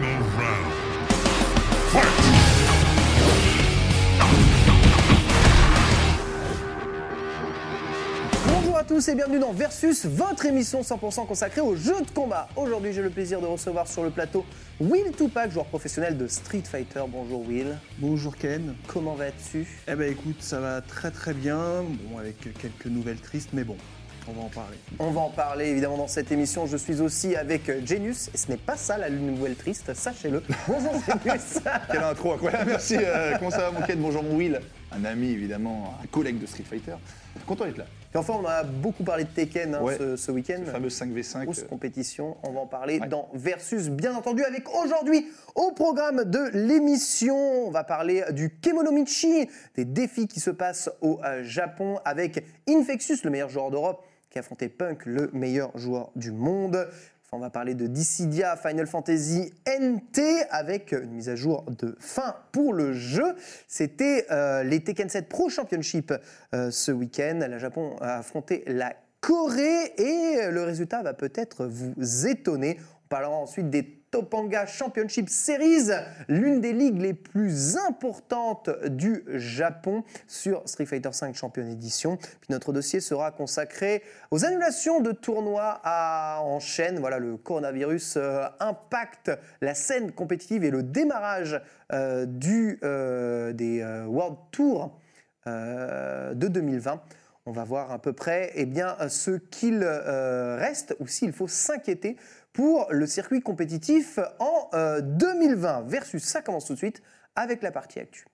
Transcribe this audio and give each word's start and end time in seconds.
Final 0.00 0.22
round. 0.22 0.72
Fight! 1.92 2.30
Bonjour 8.46 8.78
à 8.78 8.84
tous 8.84 9.08
et 9.08 9.14
bienvenue 9.14 9.38
dans 9.38 9.52
Versus, 9.52 10.06
votre 10.06 10.46
émission 10.46 10.80
100% 10.80 11.26
consacrée 11.26 11.60
aux 11.60 11.76
jeux 11.76 12.00
de 12.00 12.10
combat. 12.14 12.48
Aujourd'hui, 12.56 12.94
j'ai 12.94 13.02
le 13.02 13.10
plaisir 13.10 13.42
de 13.42 13.46
recevoir 13.46 13.86
sur 13.86 14.02
le 14.02 14.10
plateau 14.10 14.46
Will 14.80 15.12
Tupac, 15.12 15.50
joueur 15.50 15.66
professionnel 15.66 16.16
de 16.16 16.26
Street 16.26 16.62
Fighter. 16.64 17.02
Bonjour 17.06 17.46
Will, 17.46 17.78
Bonjour 17.98 18.34
Ken. 18.36 18.74
comment 18.86 19.14
vas-tu? 19.14 19.66
Eh 19.86 19.94
ben 19.94 20.10
écoute, 20.10 20.40
ça 20.40 20.60
va 20.60 20.80
très 20.80 21.10
très 21.10 21.34
bien, 21.34 21.84
bon 22.08 22.18
avec 22.18 22.40
quelques 22.40 22.86
nouvelles 22.86 23.20
tristes, 23.20 23.50
mais 23.52 23.64
bon, 23.64 23.76
on 24.28 24.32
va 24.32 24.42
en 24.42 24.48
parler. 24.48 24.76
On 24.98 25.10
va 25.10 25.20
en 25.22 25.30
parler 25.30 25.66
évidemment 25.66 25.96
dans 25.96 26.06
cette 26.08 26.30
émission. 26.32 26.66
Je 26.66 26.76
suis 26.76 27.00
aussi 27.00 27.36
avec 27.36 27.68
euh, 27.68 27.80
Genius 27.84 28.28
et 28.34 28.36
ce 28.36 28.48
n'est 28.50 28.56
pas 28.56 28.76
ça 28.76 28.98
la 28.98 29.10
nouvelle 29.10 29.56
triste, 29.56 29.92
sachez-le. 29.94 30.42
Bonjour 30.68 30.92
Genius. 31.06 31.60
Quelle 31.90 32.02
intro 32.02 32.32
incroyable, 32.34 32.70
merci. 32.70 32.96
euh, 32.98 33.36
comment 33.38 33.50
ça 33.50 33.70
va 33.70 33.70
mon 33.72 33.84
Ken? 33.86 33.98
Bonjour 34.00 34.22
mon 34.22 34.36
Will, 34.36 34.60
un 34.92 35.04
ami 35.04 35.30
évidemment, 35.30 35.94
un 36.02 36.06
collègue 36.06 36.38
de 36.38 36.46
Street 36.46 36.64
Fighter. 36.68 36.94
Content 37.46 37.64
d'être 37.64 37.78
là. 37.78 37.86
Et 38.12 38.18
enfin, 38.18 38.34
on 38.42 38.44
a 38.44 38.64
beaucoup 38.64 39.04
parlé 39.04 39.22
de 39.24 39.28
Tekken 39.28 39.74
hein, 39.74 39.82
Ouais. 39.82 39.96
ce, 39.96 40.16
ce 40.16 40.32
week-end. 40.32 40.62
Fameux 40.66 40.88
5v5. 40.88 41.44
Grosse 41.44 41.60
euh, 41.62 41.66
compétition, 41.68 42.36
on 42.42 42.50
va 42.50 42.60
en 42.60 42.66
parler 42.66 42.98
Ouais. 42.98 43.06
dans 43.08 43.28
Versus, 43.34 43.88
bien 43.88 44.14
entendu, 44.16 44.42
avec 44.42 44.64
aujourd'hui 44.74 45.28
au 45.54 45.70
programme 45.70 46.24
de 46.24 46.50
l'émission, 46.52 47.36
on 47.36 47.70
va 47.70 47.84
parler 47.84 48.24
du 48.32 48.50
Kemonomichi, 48.50 49.48
des 49.76 49.84
défis 49.84 50.26
qui 50.26 50.40
se 50.40 50.50
passent 50.50 50.90
au 51.00 51.20
euh, 51.24 51.44
Japon 51.44 52.00
avec 52.04 52.44
Infectious, 52.68 53.18
le 53.22 53.30
meilleur 53.30 53.48
joueur 53.48 53.70
d'Europe, 53.70 54.04
qui 54.28 54.38
a 54.38 54.40
affronté 54.40 54.68
Punk, 54.68 55.06
le 55.06 55.30
meilleur 55.32 55.76
joueur 55.78 56.10
du 56.16 56.32
monde. 56.32 56.88
On 57.32 57.38
va 57.38 57.50
parler 57.50 57.74
de 57.74 57.86
Dissidia 57.86 58.56
Final 58.56 58.88
Fantasy 58.88 59.52
NT 59.64 60.20
avec 60.50 60.90
une 60.90 61.12
mise 61.12 61.28
à 61.28 61.36
jour 61.36 61.64
de 61.78 61.96
fin 62.00 62.34
pour 62.50 62.72
le 62.72 62.92
jeu. 62.92 63.36
C'était 63.68 64.26
euh, 64.32 64.64
les 64.64 64.82
Tekken 64.82 65.08
7 65.08 65.28
Pro 65.28 65.48
Championship 65.48 66.12
euh, 66.54 66.72
ce 66.72 66.90
week-end. 66.90 67.38
Le 67.48 67.58
Japon 67.58 67.94
a 68.00 68.18
affronté 68.18 68.64
la 68.66 68.96
Corée 69.20 69.92
et 69.96 70.50
le 70.50 70.62
résultat 70.64 71.04
va 71.04 71.14
peut-être 71.14 71.66
vous 71.66 72.26
étonner. 72.26 72.80
On 73.04 73.08
parlera 73.08 73.36
ensuite 73.36 73.70
des 73.70 73.99
Topanga 74.10 74.66
Championship 74.66 75.28
Series, 75.28 75.90
l'une 76.28 76.60
des 76.60 76.72
ligues 76.72 77.00
les 77.00 77.14
plus 77.14 77.76
importantes 77.76 78.68
du 78.86 79.22
Japon 79.28 80.02
sur 80.26 80.68
Street 80.68 80.86
Fighter 80.86 81.10
V 81.10 81.32
Champion 81.32 81.66
Edition. 81.66 82.16
Puis 82.16 82.48
notre 82.50 82.72
dossier 82.72 83.00
sera 83.00 83.30
consacré 83.30 84.02
aux 84.32 84.44
annulations 84.44 85.00
de 85.00 85.12
tournois 85.12 85.80
à, 85.84 86.40
en 86.42 86.58
chaîne. 86.58 86.98
Voilà, 86.98 87.18
le 87.18 87.36
coronavirus 87.36 88.14
euh, 88.16 88.46
impacte 88.58 89.30
la 89.60 89.74
scène 89.74 90.10
compétitive 90.10 90.64
et 90.64 90.70
le 90.70 90.82
démarrage 90.82 91.60
euh, 91.92 92.26
du, 92.26 92.80
euh, 92.82 93.52
des 93.52 93.84
World 94.06 94.36
Tour 94.50 94.98
de 95.46 96.48
2020. 96.48 97.00
On 97.50 97.52
va 97.52 97.64
voir 97.64 97.90
à 97.90 97.98
peu 97.98 98.12
près 98.12 98.52
eh 98.54 98.64
bien, 98.64 98.96
ce 99.08 99.32
qu'il 99.32 99.80
euh, 99.82 100.54
reste 100.54 100.94
ou 101.00 101.08
s'il 101.08 101.32
faut 101.32 101.48
s'inquiéter 101.48 102.14
pour 102.52 102.86
le 102.90 103.06
circuit 103.06 103.40
compétitif 103.40 104.20
en 104.38 104.68
euh, 104.72 105.00
2020. 105.00 105.82
Versus, 105.88 106.22
ça 106.22 106.42
commence 106.42 106.66
tout 106.66 106.74
de 106.74 106.78
suite 106.78 107.02
avec 107.34 107.62
la 107.62 107.72
partie 107.72 107.98
actu. 107.98 108.24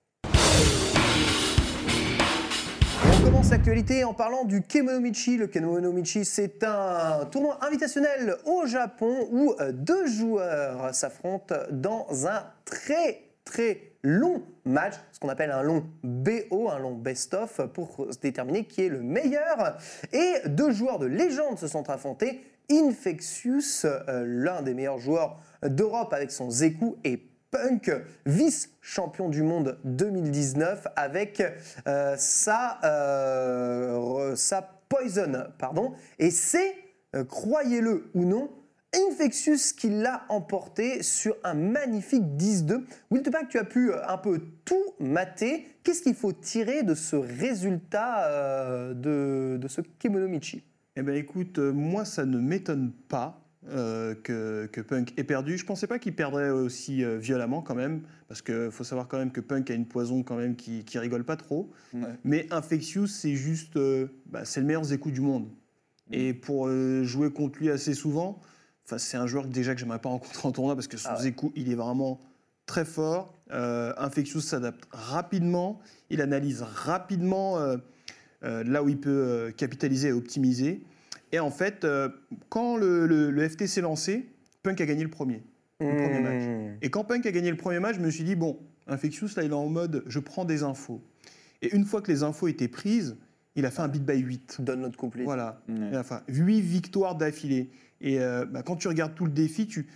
On 3.06 3.25
commence 3.25 3.48
l'actualité 3.48 4.05
en 4.05 4.12
parlant 4.12 4.44
du 4.44 4.61
Kemonomichi. 4.61 5.39
Le 5.39 5.47
Kemonomichi, 5.47 6.27
c'est 6.27 6.62
un 6.62 7.25
tournoi 7.25 7.59
invitationnel 7.64 8.37
au 8.44 8.67
Japon 8.67 9.28
où 9.31 9.55
euh, 9.61 9.72
deux 9.72 10.06
joueurs 10.09 10.94
s'affrontent 10.94 11.55
dans 11.70 12.27
un 12.27 12.44
très 12.67 13.25
très 13.47 13.92
long 14.02 14.42
match, 14.66 14.94
ce 15.12 15.19
qu'on 15.19 15.30
appelle 15.30 15.50
un 15.50 15.62
long 15.62 15.86
BO, 16.02 16.69
un 16.69 16.78
long 16.78 16.94
best-of, 16.94 17.62
pour 17.72 18.06
déterminer 18.20 18.64
qui 18.64 18.83
est 18.83 18.88
le 18.91 19.00
meilleur. 19.00 19.78
Et 20.12 20.34
deux 20.47 20.72
joueurs 20.72 20.98
de 20.98 21.06
légende 21.06 21.59
se 21.59 21.66
sont 21.66 21.88
affrontés. 21.88 22.43
Infectious, 22.71 23.84
euh, 23.84 24.25
l'un 24.26 24.60
des 24.60 24.75
meilleurs 24.75 24.98
joueurs 24.98 25.41
d'Europe 25.62 26.12
avec 26.12 26.31
son 26.31 26.50
Zeku, 26.50 26.97
et 27.04 27.22
Punk, 27.50 27.91
vice-champion 28.26 29.28
du 29.28 29.43
monde 29.43 29.78
2019 29.84 30.88
avec 30.97 31.42
euh, 31.87 32.15
sa, 32.19 32.78
euh, 32.84 34.37
sa 34.37 34.72
Poison. 34.88 35.47
Pardon. 35.59 35.94
Et 36.21 36.31
c'est, 36.31 36.75
croyez-le 37.28 38.09
ou 38.15 38.25
non, 38.25 38.50
Infectious 38.94 39.74
qui 39.76 39.91
l'a 39.91 40.24
emporté 40.28 41.02
sur 41.02 41.36
un 41.44 41.54
magnifique 41.54 42.22
10-2. 42.38 42.82
Will 43.10 43.22
Tupac, 43.22 43.48
tu 43.48 43.58
as 43.58 43.64
pu 43.64 43.91
euh, 43.91 44.06
un 44.08 44.16
peu 44.16 44.41
tout 44.64 44.94
mater. 45.00 45.66
Qu'est-ce 45.82 46.02
qu'il 46.02 46.14
faut 46.14 46.32
tirer 46.32 46.82
de 46.82 46.94
ce 46.94 47.16
résultat 47.16 48.26
euh, 48.26 48.94
de, 48.94 49.58
de 49.58 49.69
ce 49.69 49.80
Kemonomichi? 49.98 50.62
Eh 50.97 51.02
ben 51.02 51.14
écoute, 51.14 51.58
euh, 51.58 51.72
moi 51.72 52.04
ça 52.06 52.24
ne 52.24 52.38
m'étonne 52.38 52.91
pas 53.08 53.42
euh, 53.69 54.14
que, 54.14 54.66
que 54.72 54.80
Punk 54.80 55.12
ait 55.18 55.24
perdu. 55.24 55.58
Je 55.58 55.66
pensais 55.66 55.86
pas 55.86 55.98
qu'il 55.98 56.14
perdrait 56.14 56.48
aussi 56.50 57.04
euh, 57.04 57.18
violemment 57.18 57.60
quand 57.60 57.74
même, 57.74 58.00
parce 58.28 58.41
qu'il 58.41 58.70
faut 58.70 58.84
savoir 58.84 59.08
quand 59.08 59.18
même 59.18 59.32
que 59.32 59.41
Punk 59.42 59.70
a 59.70 59.74
une 59.74 59.86
poison 59.86 60.22
quand 60.22 60.36
même 60.36 60.56
qui, 60.56 60.84
qui 60.84 60.98
rigole 60.98 61.24
pas 61.24 61.36
trop. 61.36 61.70
ouais. 61.92 62.00
Mais 62.24 62.47
Infectious, 62.50 63.08
c'est 63.08 63.34
juste, 63.34 63.76
euh, 63.76 64.06
bah, 64.26 64.44
c'est 64.47 64.60
le 64.60 64.66
meilleur 64.66 64.84
Zeku 64.84 65.10
du 65.10 65.20
monde. 65.20 65.48
Et 66.12 66.32
pour 66.32 66.68
euh, 66.68 67.03
jouer 67.03 67.30
contre 67.32 67.58
lui 67.58 67.68
assez 67.68 67.92
souvent, 67.92 68.41
enfin, 68.86 68.98
c'est 68.98 69.16
un 69.16 69.26
joueur 69.26 69.44
que 69.44 69.48
déjà 69.48 69.74
que 69.74 69.80
j'aimerais 69.80 69.98
pas 69.98 70.08
rencontrer 70.08 70.48
en 70.48 70.52
tournoi 70.52 70.74
parce 70.74 70.88
que 70.88 70.97
son 70.97 71.08
Ah 71.12 71.22
ouais. 71.22 71.34
Il 71.54 71.70
est 71.70 71.74
vraiment 71.74 72.20
très 72.66 72.84
fort. 72.84 73.34
Euh, 73.52 73.92
Infectious 73.98 74.41
s'adapte 74.41 74.84
rapidement, 74.91 75.78
il 76.10 76.20
analyse 76.20 76.62
rapidement 76.62 77.58
euh, 77.58 77.76
euh, 78.44 78.64
là 78.64 78.82
où 78.82 78.88
il 78.88 78.98
peut 78.98 79.10
euh, 79.10 79.50
capitaliser 79.52 80.08
et 80.08 80.12
optimiser. 80.12 80.82
Et 81.32 81.38
en 81.41 81.50
fait, 81.50 81.86
quand 82.48 82.76
le, 82.76 83.06
le- 83.06 83.30
le 83.30 83.48
FT 83.48 83.66
s'est 83.66 83.80
lancé, 83.80 84.28
Punk 84.62 84.80
a 84.80 84.86
gagné 84.86 85.03
le 85.03 85.10
premier. 85.10 85.42
Le 85.80 85.86
premier 85.94 86.20
match. 86.20 86.44
Mmh. 86.44 86.78
Et 86.82 86.88
quand 86.91 87.04
Punk 87.04 87.26
a 87.26 87.32
gagné 87.32 87.50
le 87.50 87.56
premier 87.56 87.80
match, 87.80 87.97
je 87.97 88.00
me 88.00 88.10
suis 88.10 88.24
dit, 88.24 88.36
bon, 88.36 88.58
Infectious, 88.86 89.28
là, 89.36 89.42
il 89.42 89.50
est 89.50 89.54
en 89.54 89.68
mode, 89.68 90.04
je 90.06 90.18
prends 90.20 90.44
des 90.44 90.62
infos. 90.62 91.03
Et 91.62 91.74
une 91.74 91.84
fois 91.84 92.00
que 92.00 92.10
les 92.12 92.22
infos 92.22 92.47
étaient 92.47 92.68
prises, 92.68 93.16
il 93.56 93.67
a 93.67 93.71
fait 93.71 93.83
un 93.83 93.89
beat 93.89 94.05
by 94.05 94.19
8. 94.19 94.59
Donne 94.61 94.83
notre 94.83 94.97
couplet. 94.97 95.25
Voilà. 95.25 95.61
Enfin, 95.94 96.22
8 96.28 96.61
victoires 96.61 97.17
d'affilée. 97.17 97.71
Et 98.00 98.21
euh, 98.21 98.44
bah, 98.44 98.62
quand 98.62 98.77
tu 98.77 98.89
regardes 98.89 99.15
tout 99.15 99.25
le 99.25 99.33
défi, 99.33 99.67
tu... 99.67 99.89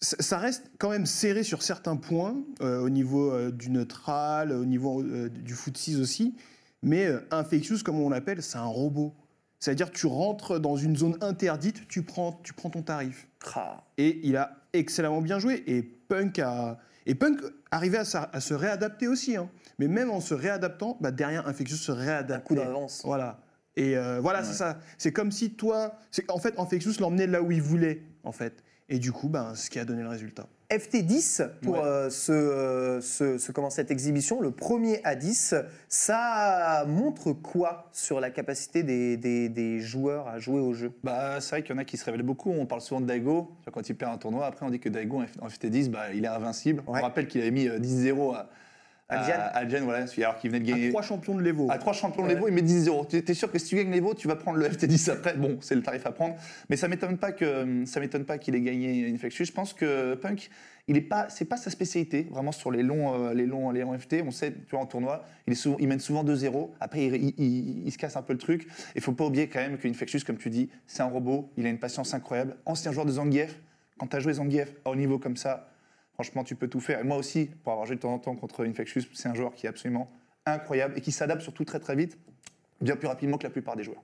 ça 0.00 0.38
reste 0.38 0.70
quand 0.78 0.90
même 0.90 1.06
serré 1.06 1.42
sur 1.42 1.62
certains 1.62 1.96
points, 1.96 2.36
euh, 2.62 2.80
au 2.80 2.88
niveau 2.88 3.30
euh, 3.30 3.50
du 3.50 3.70
neutral, 3.70 4.52
au 4.52 4.64
niveau 4.64 5.02
euh, 5.02 5.28
du 5.28 5.52
foot 5.52 5.76
6 5.76 6.00
aussi. 6.00 6.34
Mais 6.82 7.06
euh, 7.06 7.20
Infectious, 7.30 7.78
comme 7.84 8.00
on 8.00 8.08
l'appelle, 8.08 8.42
c'est 8.42 8.58
un 8.58 8.64
robot. 8.64 9.14
C'est-à-dire 9.60 9.90
tu 9.90 10.06
rentres 10.06 10.60
dans 10.60 10.76
une 10.76 10.96
zone 10.96 11.18
interdite, 11.20 11.88
tu 11.88 12.02
prends, 12.02 12.40
tu 12.44 12.52
prends 12.52 12.70
ton 12.70 12.82
tarif. 12.82 13.26
Et 13.98 14.20
il 14.22 14.36
a 14.36 14.56
excellemment 14.72 15.20
bien 15.20 15.38
joué. 15.38 15.64
Et 15.66 15.82
Punk 15.82 16.38
a. 16.38 16.78
Et 17.06 17.14
Punk 17.14 17.40
arrivait 17.70 17.98
à, 17.98 18.04
sa- 18.04 18.30
à 18.32 18.40
se 18.40 18.54
réadapter 18.54 19.08
aussi. 19.08 19.36
hein. 19.36 19.48
Mais 19.78 19.88
même 19.88 20.10
en 20.10 20.20
se 20.20 20.34
réadaptant, 20.34 20.96
bah, 21.00 21.10
derrière 21.10 21.46
Infectious 21.46 21.76
se 21.76 21.92
Un 21.92 21.96
réadapte. 21.96 22.46
coup 22.46 22.54
d'avance. 22.54 23.02
Voilà. 23.04 23.40
Et 23.76 23.96
euh, 23.96 24.18
voilà, 24.20 24.42
c'est 24.42 24.54
ça. 24.54 24.78
C'est 24.96 25.12
comme 25.12 25.30
si 25.30 25.52
toi. 25.54 25.94
En 26.28 26.38
fait, 26.38 26.58
Infectious 26.58 26.94
l'emmenait 27.00 27.26
là 27.28 27.42
où 27.42 27.52
il 27.52 27.62
voulait, 27.62 28.02
en 28.24 28.32
fait. 28.32 28.64
Et 28.90 28.98
du 28.98 29.12
coup, 29.12 29.28
ben, 29.28 29.54
ce 29.54 29.68
qui 29.68 29.78
a 29.78 29.84
donné 29.84 30.02
le 30.02 30.08
résultat. 30.08 30.46
FT10 30.70 31.42
pour 31.62 31.74
Ouais. 31.74 31.80
euh, 31.82 32.10
ce, 32.10 32.32
euh, 32.32 33.00
ce- 33.02 33.36
ce- 33.38 33.52
comment, 33.52 33.68
cette 33.70 33.90
exhibition, 33.90 34.40
le 34.40 34.50
premier 34.50 35.00
à 35.04 35.14
10, 35.14 35.54
ça 35.88 36.84
montre 36.86 37.32
quoi 37.32 37.88
sur 37.92 38.18
la 38.20 38.30
capacité 38.30 38.82
des, 38.82 39.16
des- 39.18 39.48
des 39.50 39.80
joueurs 39.80 40.26
à 40.28 40.38
jouer 40.38 40.60
au 40.60 40.72
jeu? 40.72 40.92
Bah, 41.04 41.40
c'est 41.40 41.50
vrai 41.50 41.62
qu'il 41.62 41.74
y 41.74 41.78
en 41.78 41.80
a 41.80 41.84
qui 41.84 41.96
se 41.98 42.04
révèlent 42.04 42.22
beaucoup. 42.22 42.50
On 42.50 42.64
parle 42.66 42.80
souvent 42.80 43.00
de 43.02 43.06
Daigo. 43.06 43.50
Quand 43.72 43.88
il 43.88 43.94
perd 43.94 44.12
un 44.14 44.18
tournoi, 44.18 44.46
après 44.46 44.64
on 44.64 44.70
dit 44.70 44.80
que 44.80 44.88
Daigo 44.88 45.18
en 45.20 45.24
F- 45.24 45.40
en 45.42 45.48
FT10, 45.48 45.88
bah, 45.90 46.12
il 46.14 46.24
est 46.24 46.28
invincible. 46.28 46.82
Ouais. 46.86 46.98
On 47.00 47.02
rappelle 47.02 47.28
qu'il 47.28 47.40
avait 47.42 47.50
mis 47.50 47.68
euh, 47.68 47.78
10-0 47.78 48.34
à, 48.34 48.48
À 49.10 49.64
Diane, 49.64 49.84
voilà, 49.84 50.04
alors 50.18 50.36
qu'il 50.36 50.50
venait 50.50 50.62
de 50.62 50.70
gagner. 50.70 50.86
À 50.88 50.90
trois 50.90 51.00
champions 51.02 51.34
de 51.34 51.40
l'Evo. 51.40 51.66
À 51.70 51.78
trois 51.78 51.94
champions 51.94 52.22
de 52.22 52.28
Ouais. 52.28 52.34
l'Evo, 52.34 52.46
il 52.48 52.52
met 52.54 52.60
10-0. 52.60 53.06
Tu 53.08 53.16
es 53.26 53.34
sûr 53.34 53.50
que 53.50 53.58
si 53.58 53.68
tu 53.68 53.76
gagnes 53.76 53.90
l'Evo, 53.90 54.12
tu 54.12 54.28
vas 54.28 54.36
prendre 54.36 54.58
le 54.58 54.66
FT10 54.68 55.10
après. 55.10 55.34
Bon, 55.34 55.56
c'est 55.62 55.74
le 55.74 55.82
tarif 55.82 56.04
à 56.04 56.12
prendre. 56.12 56.36
Mais 56.68 56.76
ça 56.76 56.88
m'étonne 56.88 57.16
pas 57.16 57.32
que 57.32 57.84
ça 57.86 58.00
m'étonne 58.00 58.24
pas 58.26 58.36
qu'il 58.36 58.54
ait 58.54 58.60
gagné 58.60 59.10
Infectious. 59.10 59.46
Je 59.46 59.52
pense 59.52 59.72
que 59.72 60.14
Punk, 60.14 60.50
il 60.88 60.96
est 60.98 61.00
pas, 61.02 61.26
c'est 61.30 61.46
pas 61.46 61.56
sa 61.56 61.70
spécialité. 61.70 62.26
Vraiment 62.30 62.52
sur 62.52 62.70
les 62.70 62.82
longs, 62.82 63.14
euh, 63.28 63.32
les 63.34 63.46
longs, 63.46 63.70
les 63.70 63.80
longs 63.80 63.98
FT, 63.98 64.16
on 64.26 64.30
sait, 64.30 64.52
tu 64.52 64.72
vois, 64.72 64.80
en 64.80 64.86
tournoi, 64.86 65.24
il, 65.46 65.54
est 65.54 65.56
souvent, 65.56 65.76
il 65.80 65.88
mène 65.88 66.00
souvent 66.00 66.22
2-0. 66.22 66.74
Après, 66.78 67.06
il, 67.06 67.14
il- 67.14 67.34
il- 67.38 67.82
il 67.86 67.90
se 67.92 67.96
casse 67.96 68.16
un 68.16 68.22
peu 68.22 68.34
le 68.34 68.38
truc. 68.38 68.68
Il 68.94 69.00
faut 69.00 69.12
pas 69.12 69.24
oublier 69.24 69.48
quand 69.48 69.60
même 69.60 69.78
qu'Infectious, 69.78 70.20
comme 70.26 70.36
tu 70.36 70.50
dis, 70.50 70.68
c'est 70.86 71.00
un 71.02 71.06
robot. 71.08 71.48
Il 71.56 71.64
a 71.64 71.70
une 71.70 71.78
patience 71.78 72.12
incroyable. 72.12 72.56
Ancien 72.66 72.92
joueur 72.92 73.06
de 73.06 73.12
Zangief. 73.12 73.58
Quand 73.98 74.06
tu 74.06 74.16
as 74.16 74.20
joué 74.20 74.34
Zangief 74.34 74.68
à 74.84 74.90
haut 74.90 74.96
niveau 74.96 75.18
comme 75.18 75.36
ça, 75.38 75.70
Franchement, 76.20 76.42
tu 76.42 76.56
peux 76.56 76.66
tout 76.66 76.80
faire. 76.80 76.98
Et 76.98 77.04
moi 77.04 77.16
aussi, 77.16 77.48
pour 77.62 77.72
avoir 77.72 77.86
joué 77.86 77.94
de 77.94 78.00
temps 78.00 78.12
en 78.12 78.18
temps 78.18 78.34
contre 78.34 78.66
Infectious, 78.66 79.02
c'est 79.14 79.28
un 79.28 79.34
joueur 79.34 79.54
qui 79.54 79.66
est 79.66 79.68
absolument 79.68 80.10
incroyable 80.46 80.98
et 80.98 81.00
qui 81.00 81.12
s'adapte 81.12 81.42
surtout 81.42 81.64
très 81.64 81.78
très 81.78 81.94
vite, 81.94 82.18
bien 82.80 82.96
plus 82.96 83.06
rapidement 83.06 83.38
que 83.38 83.44
la 83.44 83.50
plupart 83.50 83.76
des 83.76 83.84
joueurs. 83.84 84.02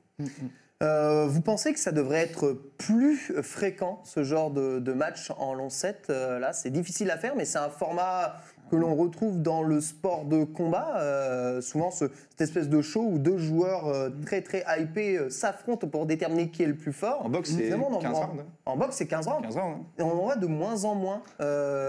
Euh, 0.85 1.27
vous 1.27 1.41
pensez 1.41 1.73
que 1.73 1.81
ça 1.81 1.91
devrait 1.91 2.21
être 2.21 2.53
plus 2.79 3.33
fréquent, 3.43 4.01
ce 4.05 4.23
genre 4.23 4.53
de, 4.53 4.79
de 4.79 4.93
match 4.93 5.33
en 5.39 5.55
long 5.55 5.71
set 5.71 6.07
Euh, 6.09 6.39
Là, 6.39 6.53
c'est 6.53 6.71
difficile 6.71 7.11
à 7.11 7.19
faire, 7.19 7.35
mais 7.35 7.45
c'est 7.45 7.59
un 7.59 7.69
format 7.71 8.37
que 8.71 8.77
l'on 8.77 8.95
retrouve 8.95 9.41
dans 9.43 9.63
le 9.63 9.81
sport 9.81 10.25
de 10.25 10.45
combat. 10.45 10.97
Euh, 10.99 11.61
souvent, 11.61 11.91
ce- 11.91 12.07
cette 12.31 12.41
espèce 12.41 12.69
de 12.69 12.81
show 12.83 13.03
où 13.03 13.19
deux 13.19 13.39
joueurs 13.39 13.87
euh, 13.89 14.11
très 14.25 14.41
très 14.43 14.65
hypés 14.79 15.17
euh, 15.19 15.31
s'affrontent 15.31 15.87
pour 15.87 16.07
déterminer 16.07 16.51
qui 16.51 16.63
est 16.63 16.67
le 16.67 16.75
plus 16.75 16.93
fort. 16.93 17.25
En 17.25 17.29
boxe, 17.29 17.51
c'est 17.51 17.65
Finalement, 17.65 17.89
on 17.91 17.95
en 17.97 17.99
15 18.01 18.11
voit- 18.13 18.27
rounds. 18.27 18.41
hein. 18.43 18.47
En 18.67 18.77
boxe, 18.77 18.97
c'est 18.97 19.07
15 19.07 19.27
rounds. 19.29 19.43
15 19.43 19.57
rounds. 19.57 19.77
hein. 19.81 19.87
Et 19.99 20.03
on 20.03 20.13
en 20.13 20.23
voit 20.25 20.37
de 20.37 20.47
moins 20.47 20.85
en 20.85 20.95
moins 20.95 21.23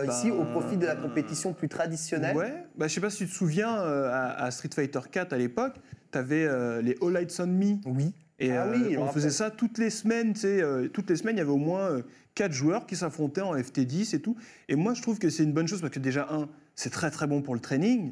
ici 0.07 0.31
au 0.31 0.44
profit 0.45 0.77
de 0.77 0.86
la 0.86 0.95
compétition 0.95 1.54
plus 1.54 1.69
traditionnelle. 1.69 2.36
Ouais, 2.36 2.54
bah, 2.78 2.88
je 2.88 2.94
sais 2.94 3.01
pas 3.01 3.10
si 3.10 3.18
tu 3.25 3.28
te 3.28 3.33
souviens, 3.33 3.74
à, 3.74 4.44
à 4.44 4.51
Street 4.51 4.69
Fighter 4.74 5.00
4 5.12 5.33
à 5.33 5.38
l'époque, 5.38 5.74
tu 6.12 6.18
avais 6.18 6.48
les 6.81 6.95
All 7.01 7.13
Lights 7.13 7.39
on 7.39 7.48
Me. 7.48 7.75
Oui. 7.86 8.13
Et 8.40 8.52
Ah 8.52 8.66
euh, 8.66 8.72
oui, 8.74 8.94
me 8.96 9.00
on 9.00 9.08
faisait 9.08 9.30
ça 9.30 9.50
toutes 9.52 9.78
les 9.78 9.90
semaines, 9.90 10.34
tu 10.34 10.42
sais, 10.42 10.62
euh, 10.62 10.88
toutes 10.90 11.10
les 11.10 11.16
semaines, 11.16 11.36
il 11.38 11.40
y 11.40 11.42
avait 11.42 11.50
au 11.52 11.58
moins 11.58 11.90
euh, 11.90 12.02
quatre 12.34 12.52
joueurs 12.52 12.86
qui 12.86 12.96
s'affrontaient 12.96 13.42
en 13.42 13.56
FT10 13.56 14.16
et 14.16 14.20
tout. 14.20 14.36
Et 14.68 14.76
moi, 14.76 14.94
je 14.94 15.02
trouve 15.02 15.20
que 15.20 15.30
c'est 15.30 15.44
une 15.44 15.54
bonne 15.54 15.68
chose 15.68 15.82
parce 15.82 15.94
que 15.94 16.00
déjà, 16.00 16.28
un, 16.32 16.50
c'est 16.76 16.90
très 16.90 17.12
très 17.12 17.28
bon 17.28 17.42
pour 17.42 17.54
le 17.54 17.62
training, 17.62 18.12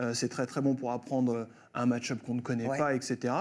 euh, 0.00 0.14
c'est 0.14 0.28
très 0.28 0.46
très 0.46 0.60
bon 0.60 0.74
pour 0.74 0.92
apprendre 0.92 1.34
euh, 1.34 1.44
un 1.74 1.86
match-up 1.86 2.20
qu'on 2.24 2.34
ne 2.34 2.40
connaît 2.40 2.68
Ouais. 2.68 2.78
pas, 2.78 2.94
etc. 2.94 3.34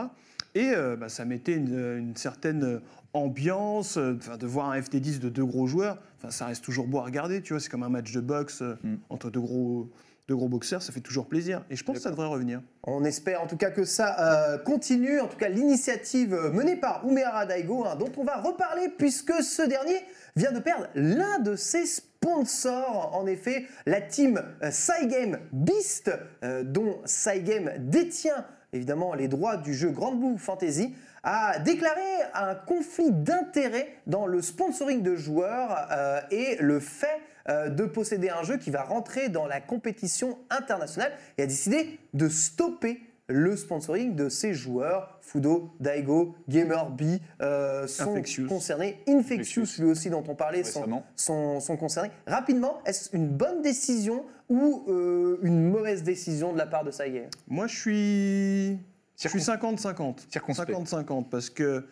Et 0.55 0.71
euh, 0.75 0.95
bah, 0.95 1.09
ça 1.09 1.25
mettait 1.25 1.53
une, 1.55 1.97
une 1.97 2.15
certaine 2.15 2.81
ambiance, 3.13 3.97
euh, 3.97 4.13
de 4.39 4.47
voir 4.47 4.69
un 4.71 4.79
FT10 4.79 5.19
de 5.19 5.29
deux 5.29 5.45
gros 5.45 5.67
joueurs, 5.67 5.99
ça 6.29 6.47
reste 6.47 6.63
toujours 6.63 6.87
beau 6.87 6.97
à 6.99 7.03
regarder, 7.03 7.41
tu 7.41 7.53
vois, 7.53 7.59
c'est 7.59 7.69
comme 7.69 7.83
un 7.83 7.89
match 7.89 8.11
de 8.11 8.21
boxe 8.21 8.61
euh, 8.63 8.75
Mm. 8.83 8.95
entre 9.09 9.29
deux 9.29 9.39
gros, 9.39 9.89
deux 10.29 10.35
gros 10.37 10.47
boxeurs, 10.47 10.81
ça 10.81 10.93
fait 10.93 11.01
toujours 11.01 11.27
plaisir. 11.27 11.65
Et 11.69 11.75
je 11.75 11.83
pense 11.83 11.97
que 11.97 12.01
ça 12.01 12.09
devrait 12.09 12.27
revenir. 12.27 12.61
On 12.83 13.03
espère 13.03 13.41
en 13.41 13.47
tout 13.47 13.57
cas 13.57 13.71
que 13.71 13.83
ça 13.83 14.53
euh, 14.53 14.57
continue. 14.57 15.19
En 15.19 15.27
tout 15.27 15.37
cas, 15.37 15.49
l'initiative 15.49 16.33
euh, 16.33 16.49
menée 16.49 16.77
par 16.77 17.05
Umehara 17.05 17.45
Daigo, 17.45 17.85
hein, 17.85 17.97
dont 17.97 18.11
on 18.17 18.23
va 18.23 18.37
reparler 18.37 18.87
puisque 18.97 19.43
ce 19.43 19.63
dernier 19.63 19.99
vient 20.37 20.53
de 20.53 20.59
perdre 20.59 20.87
l'un 20.95 21.39
de 21.39 21.57
ses 21.57 21.85
sponsors. 21.85 23.11
En 23.13 23.25
effet, 23.25 23.65
la 23.85 23.99
team 23.99 24.41
Cygame 24.71 25.39
Beast, 25.51 26.09
euh, 26.43 26.63
dont 26.63 27.01
Cygame 27.03 27.71
détient 27.79 28.45
évidemment 28.71 29.13
les 29.13 29.27
droits 29.27 29.57
du 29.57 29.73
jeu 29.73 29.89
Grand 29.89 30.13
Blue 30.13 30.37
Fantasy, 30.37 30.95
a 31.21 31.59
déclaré 31.59 32.01
un 32.33 32.55
conflit 32.55 33.11
d'intérêts 33.11 33.89
dans 34.07 34.25
le 34.25 34.41
sponsoring 34.41 35.03
de 35.03 35.15
joueurs 35.15 35.87
et 36.31 36.57
le 36.59 36.79
fait 36.79 37.21
euh, 37.49 37.69
de 37.69 37.83
posséder 37.85 38.29
un 38.29 38.43
jeu 38.43 38.57
qui 38.57 38.71
va 38.71 38.83
rentrer 38.83 39.29
dans 39.29 39.47
la 39.47 39.59
compétition 39.61 40.37
internationale 40.49 41.11
et 41.37 41.43
a 41.43 41.45
décidé 41.45 41.99
de 42.13 42.29
stopper 42.29 43.01
le 43.27 43.55
sponsoring 43.55 44.15
de 44.15 44.27
ces 44.29 44.53
joueurs. 44.53 45.17
Fudo, 45.21 45.71
Daigo, 45.79 46.35
Gamer-B 46.49 47.01
euh, 47.41 47.87
sont 47.87 48.11
Infectious. 48.11 48.47
concernés. 48.47 49.01
Infectious, 49.07 49.61
Infectious. 49.63 49.81
lui 49.83 49.91
aussi 49.91 50.09
dont 50.09 50.23
on 50.27 50.35
parlait, 50.35 50.63
sont, 50.63 51.03
sont, 51.15 51.59
sont 51.61 51.77
concernés. 51.77 52.11
Rapidement, 52.27 52.79
est-ce 52.85 53.15
une 53.15 53.29
bonne 53.29 53.61
décision 53.61 54.25
ou 54.49 54.83
euh, 54.89 55.39
une 55.41 55.69
mauvaise 55.69 56.03
décision 56.03 56.51
de 56.51 56.57
la 56.57 56.65
part 56.67 56.83
de 56.83 56.91
Saïe? 56.91 57.23
Moi, 57.47 57.67
je 57.67 57.75
suis. 57.79 58.79
Je 59.17 59.27
suis 59.29 59.39
Circon- 59.39 59.75
50-50. 59.79 60.29
Circonspect. 60.29 60.71
50-50 60.77 61.29
parce 61.29 61.49
que 61.49 61.85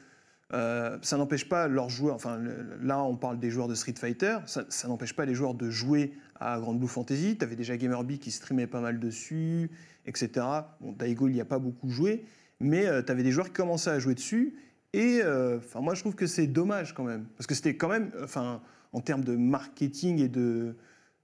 euh, 0.54 0.98
ça 1.02 1.18
n'empêche 1.18 1.48
pas 1.48 1.68
leurs 1.68 1.90
joueurs. 1.90 2.16
Enfin, 2.16 2.40
là, 2.82 3.02
on 3.04 3.16
parle 3.16 3.40
des 3.40 3.50
joueurs 3.50 3.68
de 3.68 3.76
Street 3.76 3.96
Fighter. 3.98 4.38
Ça, 4.46 4.66
ça 4.70 4.88
n'empêche 4.88 5.16
pas 5.16 5.26
les 5.26 5.34
joueurs 5.34 5.54
de 5.54 5.70
jouer 5.70 6.14
à 6.40 6.60
Grand 6.60 6.74
Blue 6.74 6.88
Fantasy. 6.88 7.38
Tu 7.38 7.44
avais 7.44 7.56
déjà 7.56 7.78
Gamerby 7.78 8.20
qui 8.20 8.32
streamait 8.32 8.68
pas 8.68 8.82
mal 8.82 9.00
dessus, 9.00 9.70
etc. 10.06 10.46
Bon, 10.82 10.92
Daigo, 10.92 11.28
il 11.28 11.34
n'y 11.34 11.42
a 11.42 11.46
pas 11.46 11.60
beaucoup 11.60 11.90
joué. 11.90 12.26
Mais 12.60 12.86
tu 13.04 13.12
avais 13.12 13.24
des 13.24 13.32
joueurs 13.32 13.48
qui 13.48 13.54
commençaient 13.54 13.90
à 13.90 14.00
jouer 14.00 14.14
dessus. 14.14 14.56
Et 14.94 15.22
euh, 15.24 15.58
enfin, 15.58 15.82
moi, 15.82 15.94
je 15.94 16.02
trouve 16.02 16.16
que 16.16 16.28
c'est 16.28 16.48
dommage 16.48 16.94
quand 16.94 17.04
même. 17.04 17.26
Parce 17.38 17.48
que 17.48 17.56
c'était 17.56 17.76
quand 17.76 17.90
même. 17.90 18.12
Enfin, 18.24 18.62
en 18.94 19.00
termes 19.00 19.24
de 19.24 19.36
marketing 19.36 20.20
et 20.20 20.28
de. 20.28 20.76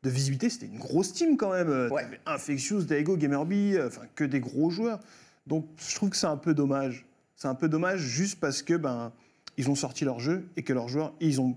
De 0.03 0.11
visibilité, 0.11 0.51
c'était 0.51 0.67
une 0.67 0.77
grosse 0.77 1.11
team 1.11 1.37
quand 1.37 1.51
même. 1.51 1.69
Ouais. 1.91 2.03
T'avais 2.03 2.19
Infectious, 2.27 2.83
Daigo, 2.83 3.17
Gamerby, 3.17 3.75
euh, 3.75 3.87
enfin 3.87 4.03
que 4.13 4.23
des 4.23 4.39
gros 4.39 4.69
joueurs. 4.69 4.99
Donc 5.47 5.67
je 5.75 5.95
trouve 5.95 6.11
que 6.11 6.15
c'est 6.15 6.27
un 6.27 6.37
peu 6.37 6.53
dommage. 6.53 7.06
C'est 7.37 7.47
un 7.47 7.55
peu 7.55 7.69
dommage 7.69 8.01
juste 8.01 8.39
parce 8.39 8.63
que 8.63 8.73
ben 8.73 9.13
ils 9.57 9.69
ont 9.69 9.75
sorti 9.75 10.03
leur 10.03 10.19
jeu 10.19 10.49
et 10.57 10.63
que 10.63 10.73
leurs 10.73 10.89
joueurs 10.89 11.13
ils 11.21 11.39
ont 11.39 11.55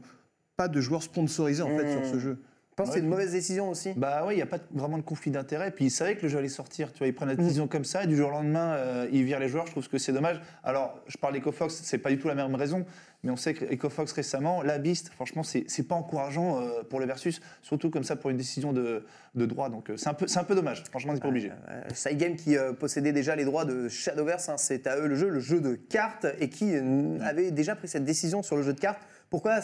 pas 0.56 0.68
de 0.68 0.80
joueurs 0.80 1.02
sponsorisés 1.02 1.62
en 1.62 1.76
fait 1.76 1.90
sur 1.90 2.04
ce 2.06 2.18
jeu. 2.20 2.38
Je 2.70 2.76
pense 2.76 2.88
que 2.88 2.94
c'est 2.94 3.00
une 3.00 3.08
mauvaise 3.10 3.32
décision 3.32 3.68
aussi. 3.68 3.92
Bah 3.96 4.22
oui, 4.26 4.34
il 4.34 4.36
n'y 4.36 4.42
a 4.42 4.46
pas 4.46 4.58
vraiment 4.72 4.96
de 4.96 5.02
conflit 5.02 5.30
d'intérêt. 5.30 5.70
Puis 5.70 5.86
ils 5.86 5.90
savaient 5.90 6.16
que 6.16 6.22
le 6.22 6.28
jeu 6.28 6.38
allait 6.38 6.48
sortir. 6.48 6.92
Tu 6.92 6.98
vois, 6.98 7.08
ils 7.08 7.14
prennent 7.14 7.28
la 7.28 7.34
Mm. 7.34 7.38
décision 7.38 7.68
comme 7.68 7.84
ça 7.84 8.04
et 8.04 8.06
du 8.06 8.16
jour 8.16 8.28
au 8.28 8.32
lendemain, 8.32 8.74
euh, 8.74 9.08
ils 9.12 9.24
virent 9.24 9.38
les 9.40 9.48
joueurs. 9.48 9.66
Je 9.66 9.72
trouve 9.72 9.86
que 9.88 9.98
c'est 9.98 10.12
dommage. 10.12 10.40
Alors, 10.64 10.98
je 11.06 11.18
parle 11.18 11.34
d'EcoFox, 11.34 11.74
c'est 11.82 11.98
pas 11.98 12.08
du 12.08 12.18
tout 12.18 12.28
la 12.28 12.34
même 12.34 12.54
raison. 12.54 12.86
Mais 13.22 13.30
on 13.30 13.36
sait 13.36 13.52
qu'EcoFox 13.52 14.12
récemment, 14.12 14.62
la 14.62 14.78
Beast, 14.78 15.10
franchement, 15.10 15.42
c'est 15.42 15.82
pas 15.86 15.94
encourageant 15.94 16.58
euh, 16.62 16.82
pour 16.88 17.00
le 17.00 17.06
versus. 17.06 17.42
Surtout 17.60 17.90
comme 17.90 18.04
ça 18.04 18.16
pour 18.16 18.30
une 18.30 18.38
décision 18.38 18.72
de, 18.72 19.04
de 19.34 19.44
droit. 19.46 19.68
Donc 19.68 19.90
euh, 19.90 19.98
c'est 19.98 20.08
un, 20.08 20.14
peu- 20.14 20.24
un 20.34 20.44
peu 20.44 20.54
dommage. 20.54 20.84
Franchement, 20.90 21.10
on 21.10 21.14
n'est 21.16 21.20
pas 21.20 21.28
obligé. 21.28 21.52
Cygame 21.92 22.36
qui 22.36 22.56
possédait 22.78 23.12
déjà 23.12 23.36
les 23.36 23.44
droits 23.44 23.66
de 23.66 23.90
Shadowverse, 23.90 24.48
hein, 24.48 24.56
c'est 24.56 24.86
à 24.86 24.96
eux 24.96 25.06
le 25.06 25.16
jeu, 25.16 25.28
le 25.28 25.40
jeu 25.40 25.60
de 25.60 25.74
cartes, 25.74 26.24
et 26.38 26.48
qui 26.48 26.74
euh, 26.74 27.18
avait 27.20 27.50
déjà 27.50 27.76
pris 27.76 27.88
cette 27.88 28.04
décision 28.04 28.42
sur 28.42 28.56
le 28.56 28.62
jeu 28.62 28.72
de 28.72 28.80
cartes. 28.80 29.02
Pourquoi 29.28 29.60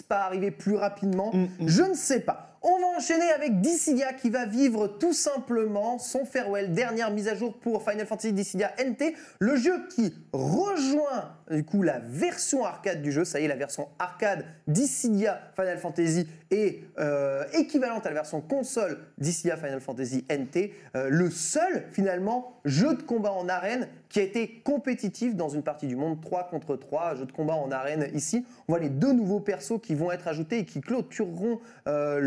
pas 0.00 0.20
arrivé 0.24 0.50
plus 0.50 0.76
rapidement 0.76 1.30
Mm, 1.34 1.42
mm. 1.60 1.68
Je 1.68 1.82
ne 1.82 1.94
sais 1.94 2.20
pas. 2.20 2.51
On 2.64 2.78
va 2.78 2.86
enchaîner 2.96 3.28
avec 3.32 3.60
Dissidia 3.60 4.12
qui 4.12 4.30
va 4.30 4.46
vivre 4.46 4.86
tout 4.86 5.12
simplement 5.12 5.98
son 5.98 6.24
farewell, 6.24 6.72
dernière 6.72 7.10
mise 7.10 7.26
à 7.26 7.34
jour 7.34 7.58
pour 7.58 7.82
Final 7.82 8.06
Fantasy 8.06 8.32
Dissidia 8.32 8.70
NT, 8.78 9.16
le 9.40 9.56
jeu 9.56 9.88
qui 9.88 10.14
rejoint 10.32 11.32
du 11.50 11.64
coup 11.64 11.82
la 11.82 11.98
version 11.98 12.64
arcade 12.64 13.02
du 13.02 13.10
jeu. 13.10 13.24
Ça 13.24 13.40
y 13.40 13.46
est, 13.46 13.48
la 13.48 13.56
version 13.56 13.88
arcade 13.98 14.44
Dissidia 14.68 15.40
Final 15.56 15.78
Fantasy 15.78 16.28
est 16.52 16.84
euh, 17.00 17.42
équivalente 17.52 18.06
à 18.06 18.10
la 18.10 18.14
version 18.14 18.40
console 18.40 18.98
Dissidia 19.18 19.56
Final 19.56 19.80
Fantasy 19.80 20.24
NT. 20.30 20.72
Euh, 20.94 21.08
le 21.10 21.30
seul 21.30 21.86
finalement 21.90 22.60
jeu 22.64 22.94
de 22.94 23.02
combat 23.02 23.32
en 23.32 23.48
arène 23.48 23.88
qui 24.08 24.20
a 24.20 24.22
été 24.22 24.60
compétitif 24.62 25.34
dans 25.34 25.48
une 25.48 25.62
partie 25.62 25.86
du 25.86 25.96
monde 25.96 26.20
3 26.20 26.48
contre 26.48 26.76
3, 26.76 27.16
jeu 27.16 27.26
de 27.26 27.32
combat 27.32 27.54
en 27.54 27.70
arène 27.70 28.08
ici. 28.14 28.44
On 28.68 28.72
voit 28.72 28.78
les 28.78 28.90
deux 28.90 29.12
nouveaux 29.12 29.40
persos 29.40 29.80
qui 29.82 29.94
vont 29.94 30.12
être 30.12 30.28
ajoutés 30.28 30.58
et 30.58 30.64
qui 30.64 30.80
clôtureront 30.80 31.60
euh, 31.88 32.20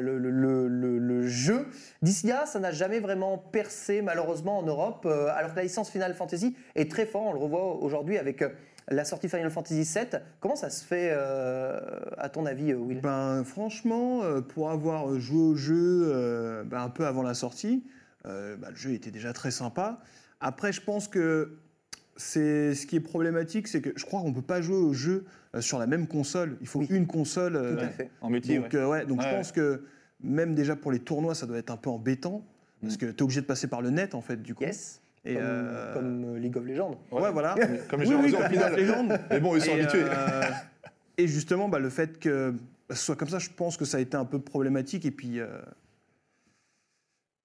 le, 0.00 0.18
le- 0.18 0.30
le- 0.30 0.68
le- 0.68 0.98
le 0.98 1.26
jeu. 1.26 1.66
Ça 2.46 2.58
n'a 2.60 2.70
jamais 2.72 3.00
vraiment 3.00 3.38
percé 3.38 4.02
malheureusement 4.02 4.58
en 4.58 4.62
Europe, 4.62 5.04
euh, 5.06 5.28
alors 5.34 5.50
que 5.52 5.56
la 5.56 5.62
licence 5.62 5.90
Final 5.90 6.14
Fantasy 6.14 6.56
est 6.74 6.90
très 6.90 7.06
fort. 7.06 7.22
On 7.26 7.32
le 7.32 7.38
revoit 7.38 7.76
aujourd'hui 7.76 8.18
avec 8.18 8.42
euh, 8.42 8.48
la 8.88 9.04
sortie 9.04 9.28
Final 9.28 9.50
Fantasy 9.50 9.82
VII. 9.82 10.20
Comment 10.40 10.56
ça 10.56 10.70
se 10.70 10.84
fait 10.84 11.10
euh, 11.12 11.80
à 12.18 12.28
ton 12.28 12.46
avis, 12.46 12.72
euh, 12.72 12.76
Will? 12.76 13.00
Ben 13.00 13.42
franchement, 13.44 14.22
euh, 14.22 14.40
pour 14.40 14.70
avoir 14.70 15.18
joué 15.18 15.40
au 15.40 15.54
jeu 15.54 16.02
euh, 16.12 16.64
ben, 16.64 16.80
un 16.82 16.90
peu 16.90 17.06
avant 17.06 17.22
la 17.22 17.34
sortie, 17.34 17.84
euh, 18.26 18.56
ben, 18.56 18.70
le 18.70 18.76
jeu 18.76 18.92
était 18.92 19.10
déjà 19.10 19.32
très 19.32 19.50
sympa. 19.50 20.00
Après, 20.40 20.72
je 20.72 20.80
pense 20.82 21.08
que 21.08 21.56
c'est 22.16 22.74
ce 22.74 22.86
qui 22.86 22.96
est 22.96 23.00
problématique, 23.00 23.68
c'est 23.68 23.80
que 23.80 23.90
je 23.96 24.04
crois 24.04 24.20
qu'on 24.20 24.32
peut 24.32 24.42
pas 24.42 24.60
jouer 24.62 24.76
au 24.76 24.92
jeu 24.92 25.24
euh, 25.54 25.60
sur 25.60 25.78
la 25.78 25.86
même 25.86 26.06
console. 26.06 26.56
Il 26.60 26.66
faut 26.66 26.80
Oui. 26.80 26.86
une 26.90 27.06
console. 27.06 27.56
euh, 27.56 27.74
Tout 27.76 27.84
à 27.84 27.88
fait. 27.88 28.10
En 28.20 28.30
multi, 28.30 28.56
Donc, 28.56 28.72
ouais. 28.72 28.78
euh, 28.78 28.88
ouais, 28.88 29.06
donc 29.06 29.18
Ouais, 29.20 29.26
je 29.30 29.34
pense 29.34 29.52
que 29.52 29.82
même 30.22 30.54
déjà 30.54 30.76
pour 30.76 30.92
les 30.92 31.00
tournois, 31.00 31.34
ça 31.34 31.46
doit 31.46 31.58
être 31.58 31.70
un 31.70 31.76
peu 31.76 31.90
embêtant. 31.90 32.44
Parce 32.82 32.94
Mm. 32.94 32.98
que 32.98 33.06
tu 33.06 33.12
es 33.16 33.22
obligé 33.22 33.40
de 33.40 33.46
passer 33.46 33.66
par 33.66 33.82
le 33.82 33.90
net, 33.90 34.14
en 34.14 34.20
fait, 34.20 34.42
du 34.42 34.54
coup. 34.54 34.62
Yes. 34.64 35.00
Et 35.24 35.34
comme, 35.34 35.42
euh, 35.44 35.94
comme, 35.94 36.36
League 36.36 36.56
of 36.56 36.64
Legends. 36.66 37.00
Ouais, 37.10 37.32
voilà. 37.32 37.54
Comme 37.88 38.02
les 38.02 38.08
oui, 38.08 38.14
oui, 38.24 38.32
comme 38.32 38.44
finale. 38.48 38.74
les 38.74 38.82
légendes. 38.82 39.18
Mais 39.30 39.40
bon, 39.40 39.56
ils 39.56 39.62
sont 39.62 39.70
Et, 39.76 39.80
habitués. 39.80 40.02
euh, 40.04 40.42
et 41.16 41.26
justement, 41.26 41.68
bah, 41.68 41.78
le 41.78 41.88
fait 41.88 42.18
que 42.18 42.52
ce 42.90 42.96
soit 42.96 43.16
comme 43.16 43.30
ça, 43.30 43.38
je 43.38 43.48
pense 43.56 43.76
que 43.78 43.86
ça 43.86 43.96
a 43.96 44.00
été 44.00 44.16
un 44.18 44.26
peu 44.26 44.38
problématique. 44.38 45.06
Et 45.06 45.10
puis, 45.10 45.40
euh, 45.40 45.46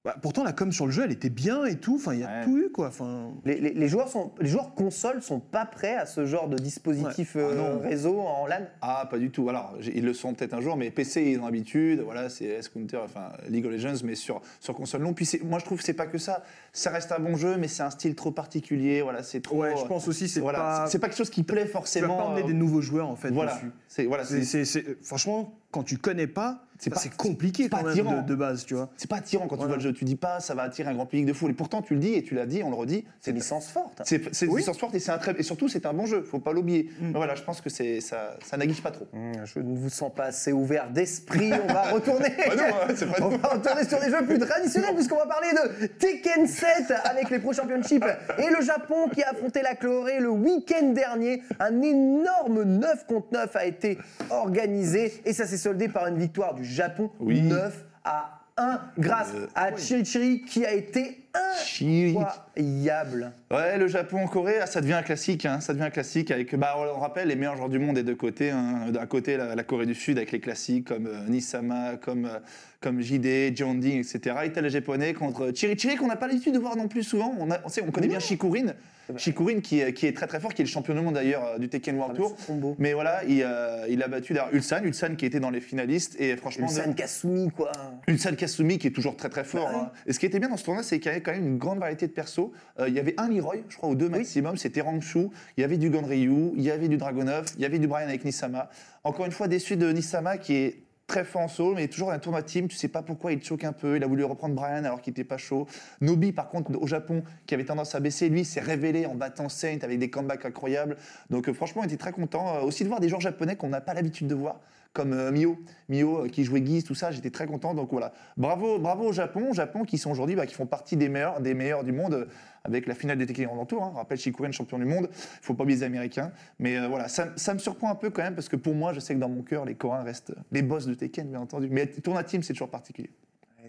bah, 0.05 0.15
pourtant, 0.21 0.45
la 0.45 0.53
com 0.53 0.71
sur 0.71 0.85
le 0.85 0.93
jeu, 0.93 1.03
elle 1.03 1.11
était 1.11 1.29
bien 1.29 1.65
et 1.65 1.75
tout. 1.75 1.95
Enfin, 1.95 2.13
il 2.13 2.21
y 2.21 2.23
a 2.23 2.27
Ouais. 2.39 2.43
tout 2.45 2.57
eu, 2.57 2.69
quoi. 2.71 2.87
Enfin, 2.87 3.31
Les, 3.43 3.59
les- 3.59 3.73
les 3.73 3.87
joueurs 3.89 4.07
sont, 4.07 4.31
les 4.39 4.47
joueurs 4.47 4.73
consoles 4.73 5.21
sont 5.21 5.41
pas 5.41 5.65
prêts 5.65 5.95
à 5.95 6.05
ce 6.05 6.25
genre 6.25 6.47
de 6.47 6.55
dispositif 6.57 7.35
Ouais. 7.35 7.41
Ah 7.45 7.51
euh, 7.51 7.73
non. 7.75 7.79
réseau 7.81 8.17
en 8.17 8.47
LAN. 8.47 8.61
Ah, 8.81 9.07
pas 9.11 9.17
du 9.17 9.29
tout. 9.29 9.49
Alors, 9.49 9.75
ils 9.81 10.05
le 10.05 10.13
sont 10.13 10.33
peut-être 10.33 10.53
un 10.53 10.61
jour, 10.61 10.77
mais 10.77 10.89
PC, 10.89 11.23
ils 11.31 11.39
ont 11.39 11.45
l'habitude. 11.45 11.99
Voilà, 11.99 12.29
c'est 12.29 12.45
S-Counter, 12.45 12.99
enfin 13.03 13.33
League 13.49 13.65
of 13.65 13.73
Legends, 13.73 14.01
mais 14.05 14.15
sur, 14.15 14.41
sur 14.61 14.73
console 14.73 15.01
non. 15.01 15.11
Puis 15.13 15.29
moi, 15.43 15.59
je 15.59 15.65
trouve 15.65 15.79
que 15.79 15.83
c'est 15.83 15.93
pas 15.93 16.07
que 16.07 16.17
ça. 16.17 16.43
Ça 16.71 16.91
reste 16.91 17.11
un 17.11 17.19
bon 17.19 17.35
jeu, 17.35 17.57
mais 17.57 17.67
c'est 17.67 17.83
un 17.83 17.89
style 17.89 18.15
trop 18.15 18.31
particulier. 18.31 19.01
Voilà, 19.01 19.21
c'est 19.21 19.41
trop. 19.41 19.57
ouais, 19.57 19.75
je 19.77 19.83
pense 19.85 20.07
aussi, 20.07 20.29
c'est 20.29 20.39
voilà, 20.39 20.59
pas. 20.59 20.87
c'est 20.87 20.99
pas 20.99 21.07
quelque 21.07 21.17
chose 21.17 21.29
qui 21.29 21.43
plaît 21.43 21.63
Tu 21.63 21.67
vas 21.67 21.73
forcément. 21.73 22.15
pas 22.15 22.23
emmener 22.23 22.43
euh, 22.43 22.47
des 22.47 22.53
nouveaux 22.53 22.81
joueurs, 22.81 23.09
en 23.09 23.17
fait, 23.17 23.31
Voilà, 23.31 23.55
dessus. 23.55 23.71
c'est 23.89 24.05
voilà, 24.05 24.23
C'est- 24.23 24.43
c'est 24.43 24.63
c'est- 24.63 24.81
c'est- 24.85 25.03
franchement, 25.03 25.53
quand 25.71 25.83
tu 25.83 25.97
connais 25.97 26.27
pas, 26.27 26.63
C'est 26.79 26.89
bah, 26.89 26.97
pas- 27.03 27.09
compliqué 27.17 27.63
c'est 27.63 27.69
pas 27.69 27.77
quand 27.79 27.83
même 27.83 27.91
attirant. 27.91 28.21
de, 28.21 28.27
de 28.27 28.35
base, 28.35 28.65
tu 28.65 28.73
vois. 28.73 28.89
C'est 28.97 29.09
pas 29.09 29.17
attirant 29.17 29.47
quand 29.47 29.57
tu 29.57 29.65
vois 29.67 29.75
le 29.75 29.81
jeu. 29.81 29.93
Tu 29.93 30.05
dis 30.05 30.15
pas 30.15 30.39
ça 30.39 30.55
va 30.55 30.63
attirer 30.63 30.89
un 30.89 30.93
grand 30.95 31.05
public 31.05 31.25
de 31.25 31.33
foule. 31.33 31.51
Et 31.51 31.53
pourtant, 31.53 31.81
tu 31.81 31.93
le 31.93 31.99
dis 31.99 32.13
et 32.13 32.23
tu 32.23 32.35
l'as 32.35 32.45
dit, 32.45 32.63
on 32.63 32.69
le 32.69 32.75
redit. 32.75 33.05
C'est 33.21 33.31
une 33.31 33.37
licence 33.37 33.67
forte. 33.69 34.01
C'est 34.05 34.17
une 34.45 34.51
Oui. 34.51 34.61
licence 34.61 34.77
forte 34.79 34.95
et 34.95 34.99
c'est 34.99 35.11
un 35.11 35.17
très 35.17 35.33
et 35.39 35.43
surtout 35.43 35.67
c'est 35.67 35.85
un 35.85 35.93
bon 35.93 36.05
jeu. 36.05 36.21
Faut 36.23 36.39
pas 36.39 36.53
l'oublier. 36.53 36.89
Mm. 37.01 37.11
Voilà, 37.13 37.35
je 37.35 37.43
pense 37.43 37.61
que 37.61 37.69
ça, 37.69 37.85
ça 38.01 38.57
n'aguiche 38.57 38.81
pas 38.81 38.91
trop. 38.91 39.07
Hum, 39.13 39.33
Je 39.45 39.59
ne 39.59 39.77
vous 39.77 39.89
sens 39.89 40.11
pas 40.15 40.25
assez 40.25 40.51
ouvert 40.53 40.89
d'esprit. 40.89 41.51
On 41.67 41.73
va 41.73 41.83
retourner. 41.91 42.29
Ah 42.51 42.55
non, 42.55 42.63
hein, 42.63 43.05
On 43.21 43.29
va 43.37 43.47
retourner 43.49 43.83
sur 43.87 43.99
des 43.99 44.09
jeux 44.09 44.25
plus 44.25 44.39
traditionnels 44.39 44.95
puisqu'on 44.95 45.17
va 45.17 45.25
parler 45.27 45.49
de 45.51 45.85
Tekken 45.87 46.47
7 46.47 46.91
avec 47.03 47.29
les 47.29 47.39
Pro 47.39 47.53
Championships 47.53 48.03
et 48.37 48.49
le 48.49 48.61
Japon 48.63 49.09
qui 49.13 49.21
a 49.23 49.31
affronté 49.31 49.61
la 49.61 49.75
Corée 49.75 50.19
le 50.19 50.29
week-end 50.29 50.89
dernier. 50.93 51.43
Un 51.59 51.81
énorme 51.81 52.63
9 52.63 53.05
contre 53.07 53.27
9 53.33 53.55
a 53.55 53.65
été 53.65 53.97
organisé 54.43 55.21
et 55.25 55.33
ça 55.33 55.45
s'est 55.45 55.57
soldé 55.57 55.89
par 55.89 56.07
une 56.07 56.17
victoire 56.17 56.53
du 56.55 56.63
Japon 56.69 57.11
Oui. 57.19 57.41
9 57.41 57.85
à 58.03 58.35
1 58.57 58.81
grâce 58.97 59.31
Euh, 59.35 59.47
à 59.55 59.75
Chirichiri 59.77 60.41
qui 60.41 60.65
a 60.65 60.73
été 60.73 61.25
incroyable. 61.33 63.31
Ouais, 63.51 63.77
le 63.77 63.87
Japon 63.87 64.23
en 64.23 64.27
Corée, 64.27 64.59
ah, 64.61 64.65
ça 64.65 64.81
devient 64.81 64.93
un 64.93 65.01
classique. 65.03 65.45
hein, 65.45 65.59
ça 65.61 65.73
devient 65.73 65.85
un 65.85 65.89
classique 65.89 66.31
avec, 66.31 66.53
bah, 66.55 66.75
on 66.77 66.99
rappelle, 66.99 67.27
les 67.29 67.35
meilleurs 67.35 67.55
joueurs 67.55 67.69
du 67.69 67.79
monde 67.79 67.95
des 67.95 68.03
deux 68.03 68.15
côtés. 68.15 68.51
hein. 68.51 68.89
D'un 68.91 69.05
côté, 69.05 69.37
la, 69.37 69.55
la 69.55 69.63
Corée 69.63 69.85
du 69.85 69.95
Sud 69.95 70.17
avec 70.17 70.31
les 70.31 70.39
classiques 70.39 70.87
comme 70.87 71.07
euh, 71.07 71.27
Nisama, 71.27 71.95
comme, 72.01 72.25
euh, 72.25 72.39
comme 72.81 73.01
JD, 73.01 73.55
Jeonding, 73.57 73.99
etc. 73.99 74.35
Et 74.45 74.51
t'as 74.51 74.61
les 74.61 74.69
Japonais 74.69 75.13
contre 75.13 75.51
Chirichiri 75.53 75.95
qu'on 75.95 76.07
n'a 76.07 76.15
pas 76.17 76.27
l'habitude 76.27 76.53
de 76.53 76.59
voir 76.59 76.75
non 76.75 76.87
plus 76.87 77.03
souvent. 77.03 77.33
On, 77.39 77.49
a- 77.51 77.59
on 77.63 77.69
sait, 77.69 77.81
on 77.87 77.91
connaît 77.91 78.07
bien 78.07 78.19
Shikurin. 78.19 78.73
Shikurin 79.17 79.59
qui, 79.61 79.79
est- 79.79 79.93
qui 79.93 80.05
est 80.07 80.13
très 80.15 80.27
très 80.27 80.39
fort, 80.39 80.53
qui 80.53 80.61
est 80.61 80.65
le 80.65 80.69
champion 80.69 80.93
du 80.93 81.01
monde 81.01 81.15
d'ailleurs 81.15 81.43
euh, 81.45 81.57
du 81.57 81.69
Tekken 81.69 81.97
World 81.97 82.15
Tour. 82.15 82.35
Ce 82.37 82.47
combo. 82.47 82.75
Mais 82.79 82.93
voilà, 82.93 83.23
il, 83.25 83.41
euh, 83.43 83.85
il 83.89 84.01
a 84.03 84.07
battu 84.07 84.33
d'ailleurs 84.33 84.53
Ulsan, 84.53 84.83
Ulsan 84.83 85.15
qui 85.15 85.25
était 85.25 85.39
dans 85.39 85.49
les 85.49 85.61
finalistes. 85.61 86.15
Et 86.19 86.35
franchement, 86.37 86.67
Ulsan 86.67 86.93
Kasumi 86.93 87.49
quoi. 87.51 87.71
Ulsan 88.07 88.35
Kasumi 88.35 88.77
qui 88.77 88.87
est 88.87 88.91
toujours 88.91 89.15
très 89.17 89.29
très 89.29 89.43
fort. 89.43 89.65
Bah 89.67 89.71
oui. 89.75 89.81
hein. 89.85 89.91
Et 90.07 90.13
ce 90.13 90.19
qui 90.19 90.25
était 90.25 90.39
bien 90.39 90.49
dans 90.49 90.57
ce 90.57 90.65
tournoi, 90.65 90.83
c'est 90.83 90.99
qu'il 90.99 91.09
y 91.09 91.11
avait 91.15 91.21
quand 91.21 91.31
même 91.31 91.45
une 91.47 91.57
grande 91.57 91.79
variété 91.79 92.07
de 92.07 92.11
persos. 92.11 92.51
Euh, 92.79 92.87
il 92.87 92.93
y 92.93 92.99
avait 92.99 93.15
un 93.17 93.29
Leroy, 93.29 93.57
je 93.69 93.77
crois, 93.77 93.89
ou 93.89 93.95
deux 93.95 94.09
maximum. 94.09 94.57
C'était 94.57 94.81
Rangshu. 94.81 95.27
Il 95.57 95.61
y 95.61 95.63
avait 95.63 95.77
du 95.77 95.89
Ganryu, 95.89 96.51
il 96.55 96.61
y 96.63 96.71
avait 96.71 96.87
du 96.87 96.97
Dragonov, 96.97 97.45
il 97.55 97.61
y 97.61 97.65
avait 97.65 97.79
du 97.79 97.87
Brian 97.87 98.07
avec 98.07 98.25
Nisama. 98.25 98.69
Encore 99.03 99.25
une 99.25 99.31
fois, 99.31 99.47
déçu 99.47 99.75
de 99.77 99.91
Nisama 99.91 100.37
qui 100.37 100.55
est 100.55 100.83
très 101.09 101.25
fort 101.25 101.41
en 101.41 101.47
solo, 101.49 101.75
mais 101.75 101.87
toujours 101.89 102.07
dans 102.07 102.13
un 102.13 102.19
tournoi 102.19 102.43
team. 102.43 102.69
Tu 102.69 102.77
sais 102.77 102.87
pas 102.87 103.01
pourquoi 103.01 103.33
il 103.33 103.43
choque 103.43 103.65
un 103.65 103.73
peu. 103.73 103.97
Il 103.97 104.03
a 104.03 104.07
voulu 104.07 104.23
reprendre 104.23 104.55
Brian 104.55 104.85
alors 104.85 105.01
qu'il 105.01 105.11
était 105.11 105.25
pas 105.25 105.37
chaud. 105.37 105.67
Nobi, 105.99 106.31
par 106.31 106.47
contre, 106.49 106.71
au 106.81 106.87
Japon, 106.87 107.23
qui 107.45 107.55
avait 107.55 107.65
tendance 107.65 107.95
à 107.95 107.99
baisser, 107.99 108.29
lui, 108.29 108.45
s'est 108.45 108.61
révélé 108.61 109.05
en 109.05 109.15
battant 109.15 109.49
Saint 109.49 109.79
avec 109.81 109.99
des 109.99 110.09
comebacks 110.09 110.45
incroyables. 110.45 110.95
Donc, 111.29 111.49
euh, 111.49 111.53
franchement, 111.53 111.81
on 111.81 111.85
était 111.85 111.97
très 111.97 112.13
content 112.13 112.55
euh, 112.55 112.61
aussi 112.61 112.83
de 112.83 112.87
voir 112.87 113.01
des 113.01 113.09
joueurs 113.09 113.21
japonais 113.21 113.55
qu'on 113.55 113.69
n'a 113.69 113.81
pas 113.81 113.93
l'habitude 113.93 114.27
de 114.27 114.35
voir 114.35 114.61
comme 114.93 115.13
euh, 115.13 115.31
Mio, 115.31 115.57
Mio 115.87 116.25
euh, 116.25 116.27
qui 116.27 116.43
jouait 116.43 116.61
Guise, 116.61 116.83
tout 116.83 116.95
ça, 116.95 117.11
j'étais 117.11 117.29
très 117.29 117.45
content. 117.45 117.73
Donc 117.73 117.91
voilà, 117.91 118.11
bravo, 118.37 118.79
bravo 118.79 119.09
au 119.09 119.13
Japon, 119.13 119.53
Japon 119.53 119.83
qui 119.83 119.97
sont 119.97 120.11
aujourd'hui, 120.11 120.35
bah, 120.35 120.45
qui 120.45 120.55
font 120.55 120.65
partie 120.65 120.97
des 120.97 121.09
meilleurs, 121.09 121.41
des 121.41 121.53
meilleurs 121.53 121.83
du 121.83 121.91
monde 121.91 122.13
euh, 122.13 122.25
avec 122.63 122.87
la 122.87 122.95
finale 122.95 123.17
des 123.17 123.25
Tekken 123.25 123.45
Grand 123.45 123.65
Tour. 123.65 123.83
Hein. 123.83 123.93
Rappelle 123.95 124.17
Shikuren 124.17 124.51
champion 124.51 124.79
du 124.79 124.85
monde, 124.85 125.09
il 125.11 125.45
faut 125.45 125.53
pas 125.53 125.63
oublier 125.63 125.79
les 125.79 125.85
Américains. 125.85 126.31
Mais 126.57 126.85
voilà, 126.87 127.07
ça, 127.07 127.33
ça 127.35 127.53
me 127.53 127.59
surprend 127.59 127.91
un 127.91 127.95
peu 127.95 128.09
quand 128.09 128.23
même 128.23 128.35
parce 128.35 128.49
que 128.49 128.55
pour 128.55 128.75
moi, 128.75 128.93
je 128.93 128.99
sais 128.99 129.13
que 129.13 129.19
dans 129.19 129.29
mon 129.29 129.43
cœur, 129.43 129.65
les 129.65 129.75
Coréens 129.75 130.03
restent 130.03 130.33
les 130.51 130.61
boss 130.61 130.85
de 130.85 130.93
Tekken, 130.93 131.29
bien 131.29 131.39
entendu. 131.39 131.69
Mais 131.71 131.87
tournoi 131.87 132.23
team, 132.23 132.43
c'est 132.43 132.53
toujours 132.53 132.69
particulier. 132.69 133.11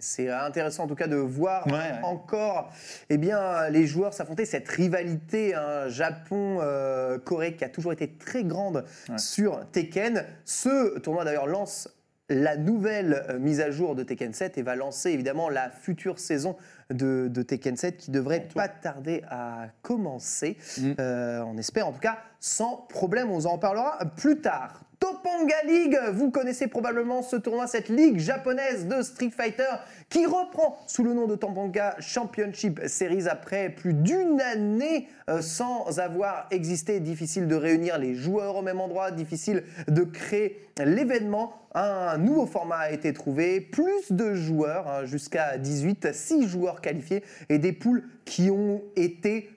C'est 0.01 0.29
intéressant 0.29 0.83
en 0.83 0.87
tout 0.87 0.95
cas 0.95 1.07
de 1.07 1.15
voir 1.15 1.65
Ouais, 1.67 1.73
ouais. 1.73 1.99
encore 2.03 2.71
eh 3.09 3.17
bien, 3.17 3.69
les 3.69 3.85
joueurs 3.87 4.13
s'affronter, 4.13 4.45
cette 4.45 4.67
rivalité 4.67 5.55
hein, 5.55 5.87
Japon-Corée 5.87 7.55
qui 7.55 7.63
a 7.63 7.69
toujours 7.69 7.93
été 7.93 8.09
très 8.13 8.43
grande 8.43 8.83
Ouais. 9.09 9.17
sur 9.17 9.65
Tekken. 9.71 10.25
Ce 10.45 10.99
tournoi 10.99 11.23
d'ailleurs 11.25 11.47
lance 11.47 11.89
la 12.29 12.55
nouvelle 12.55 13.25
euh, 13.29 13.39
mise 13.39 13.59
à 13.59 13.71
jour 13.71 13.93
de 13.93 14.03
Tekken 14.03 14.33
7 14.33 14.57
et 14.57 14.61
va 14.61 14.75
lancer 14.75 15.09
évidemment 15.09 15.49
la 15.49 15.69
future 15.69 16.17
saison 16.17 16.55
de, 16.89 17.27
de 17.29 17.41
Tekken 17.41 17.75
7 17.75 17.97
qui 17.97 18.11
devrait 18.11 18.47
pas 18.55 18.69
tarder 18.69 19.21
à 19.29 19.67
commencer. 19.81 20.57
Mm. 20.77 20.91
Euh, 20.99 21.41
on 21.45 21.57
espère 21.57 21.87
en 21.87 21.91
tout 21.91 21.99
cas 21.99 22.19
sans 22.39 22.77
problème, 22.89 23.29
on 23.31 23.45
en 23.45 23.57
parlera 23.57 23.99
plus 24.15 24.39
tard. 24.39 24.81
Topanga 25.01 25.63
League, 25.65 25.97
vous 26.13 26.29
connaissez 26.29 26.67
probablement 26.67 27.23
ce 27.23 27.35
tournoi, 27.35 27.65
cette 27.65 27.89
ligue 27.89 28.19
japonaise 28.19 28.87
de 28.87 29.01
Street 29.01 29.31
Fighter 29.35 29.71
qui 30.09 30.27
reprend 30.27 30.77
sous 30.85 31.03
le 31.03 31.15
nom 31.15 31.25
de 31.25 31.35
Topanga 31.35 31.95
Championship 31.99 32.79
Series 32.85 33.27
après 33.27 33.69
plus 33.69 33.95
d'une 33.95 34.39
année 34.39 35.07
euh, 35.27 35.41
sans 35.41 35.99
avoir 35.99 36.45
existé. 36.51 36.99
Difficile 36.99 37.47
de 37.47 37.55
réunir 37.55 37.97
les 37.97 38.13
joueurs 38.13 38.57
au 38.57 38.61
même 38.61 38.79
endroit, 38.79 39.09
difficile 39.09 39.63
de 39.87 40.03
créer 40.03 40.67
l'événement. 40.77 41.53
Un 41.73 42.19
nouveau 42.19 42.45
format 42.45 42.77
a 42.77 42.91
été 42.91 43.11
trouvé, 43.11 43.59
plus 43.59 44.11
de 44.11 44.35
joueurs, 44.35 44.87
hein, 44.87 45.05
jusqu'à 45.05 45.57
18, 45.57 46.13
6 46.13 46.47
joueurs 46.47 46.79
qualifiés 46.79 47.23
et 47.49 47.57
des 47.57 47.73
poules 47.73 48.03
qui 48.25 48.51
ont 48.51 48.83
été 48.95 49.49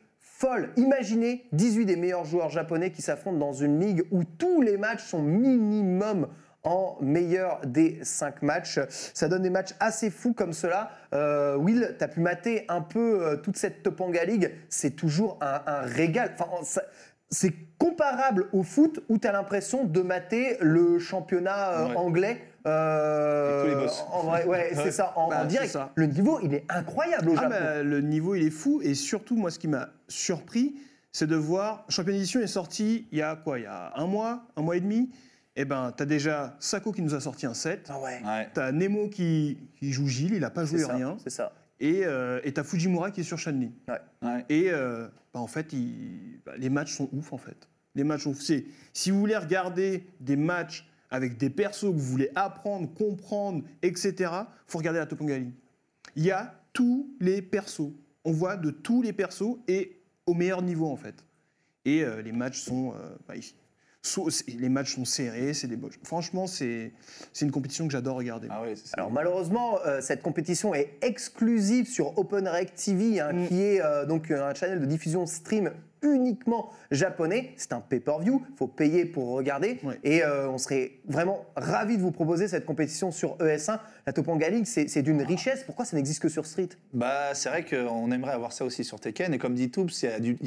folle. 0.45 0.69
Imaginez 0.77 1.47
18 1.53 1.87
des 1.87 1.97
meilleurs 1.97 2.25
joueurs 2.27 2.51
japonais 2.51 2.91
qui 2.91 3.01
s'affrontent 3.01 3.39
dans 3.39 3.53
une 3.55 3.81
ligue 3.81 4.05
où 4.11 4.25
tous 4.25 4.61
les 4.61 4.77
matchs 4.77 5.03
sont 5.05 5.23
minimum 5.23 6.29
en 6.65 6.97
meilleur 7.01 7.61
des 7.65 7.99
5 8.03 8.43
matchs. 8.43 8.79
Ça 8.89 9.29
donne 9.29 9.43
des 9.43 9.51
matchs 9.51 9.75
assez 9.81 10.11
fous 10.11 10.33
comme 10.35 10.53
cela. 10.53 10.91
Euh, 11.15 11.57
Will, 11.57 11.95
tu 11.99 12.05
as 12.05 12.09
pu 12.09 12.21
mater 12.21 12.65
un 12.69 12.81
peu 12.83 13.23
euh, 13.25 13.37
toute 13.37 13.57
cette 13.57 13.83
Topanga 13.83 14.25
League. 14.25 14.51
C'est 14.69 14.97
toujours 14.97 15.39
un, 15.41 15.61
un 15.67 15.81
régal. 15.81 16.33
Enfin, 16.39 16.81
c'est 17.31 17.53
comparable 17.79 18.49
au 18.53 18.63
foot 18.63 19.01
où 19.09 19.19
tu 19.19 19.27
as 19.27 19.33
l'impression 19.33 19.85
de 19.85 20.01
mater 20.03 20.57
le 20.61 20.99
championnat 20.99 21.71
euh, 21.71 21.89
Ouais. 21.89 21.97
anglais. 21.97 22.41
Euh, 22.67 23.61
Avec 23.61 23.73
tous 23.73 23.79
les 23.79 23.85
boss. 23.87 24.05
En 24.11 24.23
vrai, 24.25 24.45
ouais, 24.47 24.71
c'est 24.75 24.91
ça, 24.93 25.13
en, 25.17 25.29
Bah, 25.29 25.43
en 25.43 25.45
direct. 25.47 25.71
ça. 25.73 25.93
Le 25.95 26.07
niveau, 26.07 26.41
il 26.43 26.55
est 26.55 26.65
incroyable 26.69 27.29
au 27.31 27.33
Ah 27.37 27.43
Japon. 27.43 27.51
bah, 27.59 27.83
le 27.83 28.01
niveau 28.01 28.35
il 28.35 28.45
est 28.47 28.51
fou 28.51 28.81
et 28.83 28.95
surtout 28.95 29.37
moi 29.37 29.51
ce 29.51 29.59
qui 29.59 29.69
m'a 29.69 29.91
surpris 30.09 30.75
c'est 31.13 31.27
de 31.29 31.37
voir 31.37 31.85
Champion 31.89 32.15
Edition 32.15 32.41
est 32.41 32.47
sorti 32.49 33.07
il 33.13 33.19
y 33.19 33.23
a 33.23 33.37
quoi 33.37 33.59
il 33.59 33.63
y 33.63 33.67
a 33.67 33.93
un 33.97 34.07
mois 34.07 34.47
un 34.57 34.63
mois 34.63 34.77
et 34.77 34.81
demi 34.81 35.11
et 35.57 35.65
ben 35.65 35.93
t'as 35.97 36.07
déjà 36.07 36.57
Sako 36.59 36.91
qui 36.93 37.03
nous 37.03 37.15
a 37.15 37.21
sorti 37.21 37.47
un 37.47 37.55
set 37.55 37.89
Ah 37.89 38.01
ouais. 38.01 38.21
Ouais. 38.25 38.49
t'as 38.53 38.73
Nemo 38.73 39.09
qui, 39.09 39.59
qui 39.79 39.93
joue 39.93 40.07
Gilles 40.09 40.35
il 40.35 40.45
a 40.45 40.51
pas 40.51 40.65
joué 40.65 40.81
ça, 40.81 40.95
rien 40.95 41.17
C'est 41.23 41.31
ça. 41.31 41.53
et 41.79 42.03
euh, 42.05 42.41
t'as 42.53 42.65
Fujimura 42.65 43.11
qui 43.13 43.21
est 43.21 43.25
sur 43.25 43.39
Shanli 43.39 43.71
Ouais. 44.23 44.45
et 44.49 44.71
euh, 44.73 45.07
bah, 45.33 45.41
en 45.41 45.47
fait 45.47 45.73
il- 45.73 46.41
bah, 46.45 46.53
les 46.59 46.71
matchs 46.71 46.93
sont 46.97 47.09
ouf 47.13 47.33
en 47.33 47.39
fait 47.39 47.69
les 47.95 48.03
matchs 48.05 48.23
sont 48.23 48.31
ouf 48.31 48.41
C'est- 48.41 48.65
si 48.93 49.11
vous 49.13 49.21
voulez 49.21 49.37
regarder 49.37 50.07
des 50.21 50.37
matchs 50.37 50.89
avec 51.11 51.37
des 51.37 51.51
persos 51.51 51.83
que 51.91 51.97
vous 51.97 51.99
voulez 51.99 52.31
apprendre 52.35 52.93
comprendre 52.95 53.63
etc 53.83 54.33
faut 54.67 54.79
regarder 54.79 54.99
la 55.01 55.07
Topanga 55.07 55.39
League 55.39 55.53
il 56.17 56.25
y 56.25 56.31
a 56.31 56.55
tous 56.73 57.09
les 57.21 57.41
persos. 57.43 57.93
On 58.25 58.33
voit 58.33 58.57
de 58.57 58.71
tous 58.71 59.01
les 59.03 59.13
persos 59.13 59.59
et 59.69 60.01
au 60.27 60.35
meilleur 60.35 60.61
niveau 60.63 60.87
en 60.89 60.97
fait. 60.97 61.25
Et 61.85 62.03
euh, 62.03 62.21
les 62.23 62.33
matchs 62.33 62.61
sont, 62.61 62.93
euh, 62.95 63.15
bah, 63.29 63.35
les 64.49 64.69
matchs 64.69 64.95
sont 64.97 65.05
serrés, 65.05 65.55
c'est 65.55 65.67
des 65.67 65.77
beaux- 65.77 65.91
Franchement, 66.03 66.47
c'est 66.47 66.93
c'est 67.33 67.45
une 67.47 67.51
compétition 67.53 67.87
que 67.87 67.93
j'adore 67.93 68.17
regarder. 68.17 68.49
Ah. 68.51 68.63
Alors 68.95 69.11
malheureusement, 69.11 69.79
euh, 69.87 70.01
cette 70.01 70.23
compétition 70.23 70.75
est 70.75 70.99
exclusive 71.03 71.87
sur 71.89 72.17
OpenRect 72.19 72.75
TV, 72.77 73.21
hein, 73.21 73.33
Mm. 73.33 73.49
qui 73.49 73.61
est 73.63 73.81
euh, 73.83 74.05
donc 74.05 74.31
un 74.31 74.53
channel 74.55 74.81
de 74.81 74.87
diffusion 74.87 75.27
stream 75.27 75.71
uniquement 76.13 76.71
japonais. 76.91 77.53
C'est 77.57 77.73
un 77.73 77.81
pay-per-view, 77.81 78.43
il 78.51 78.57
faut 78.57 78.67
payer 78.67 79.05
pour 79.05 79.29
regarder. 79.29 79.79
Et 80.03 80.23
euh, 80.23 80.49
on 80.49 80.59
serait 80.59 80.93
vraiment 81.07 81.45
ravis 81.57 81.97
de 81.97 82.03
vous 82.03 82.11
proposer 82.13 82.49
cette 82.49 82.65
compétition 82.67 83.11
sur 83.11 83.37
ES1. 83.39 83.79
La 84.07 84.13
Topanga 84.13 84.49
League, 84.51 84.67
c'est 84.67 85.03
d'une 85.03 85.23
richesse. 85.23 85.63
Pourquoi 85.65 85.85
ça 85.85 85.97
n'existe 85.97 86.21
que 86.21 86.29
sur 86.29 86.47
Street? 86.47 86.69
Bah, 86.93 87.35
c'est 87.35 87.49
vrai 87.49 87.65
qu'on 87.65 88.11
aimerait 88.11 88.33
avoir 88.33 88.53
ça 88.53 88.65
aussi 88.65 88.85
sur 88.85 89.01
Tekken. 89.01 89.33
Et 89.35 89.39
comme 89.39 89.55
dit 89.55 89.71
Toobs, 89.71 89.91
il 90.03 90.07
y, 90.09 90.13
a 90.13 90.21
du- 90.21 90.37
y, 90.43 90.47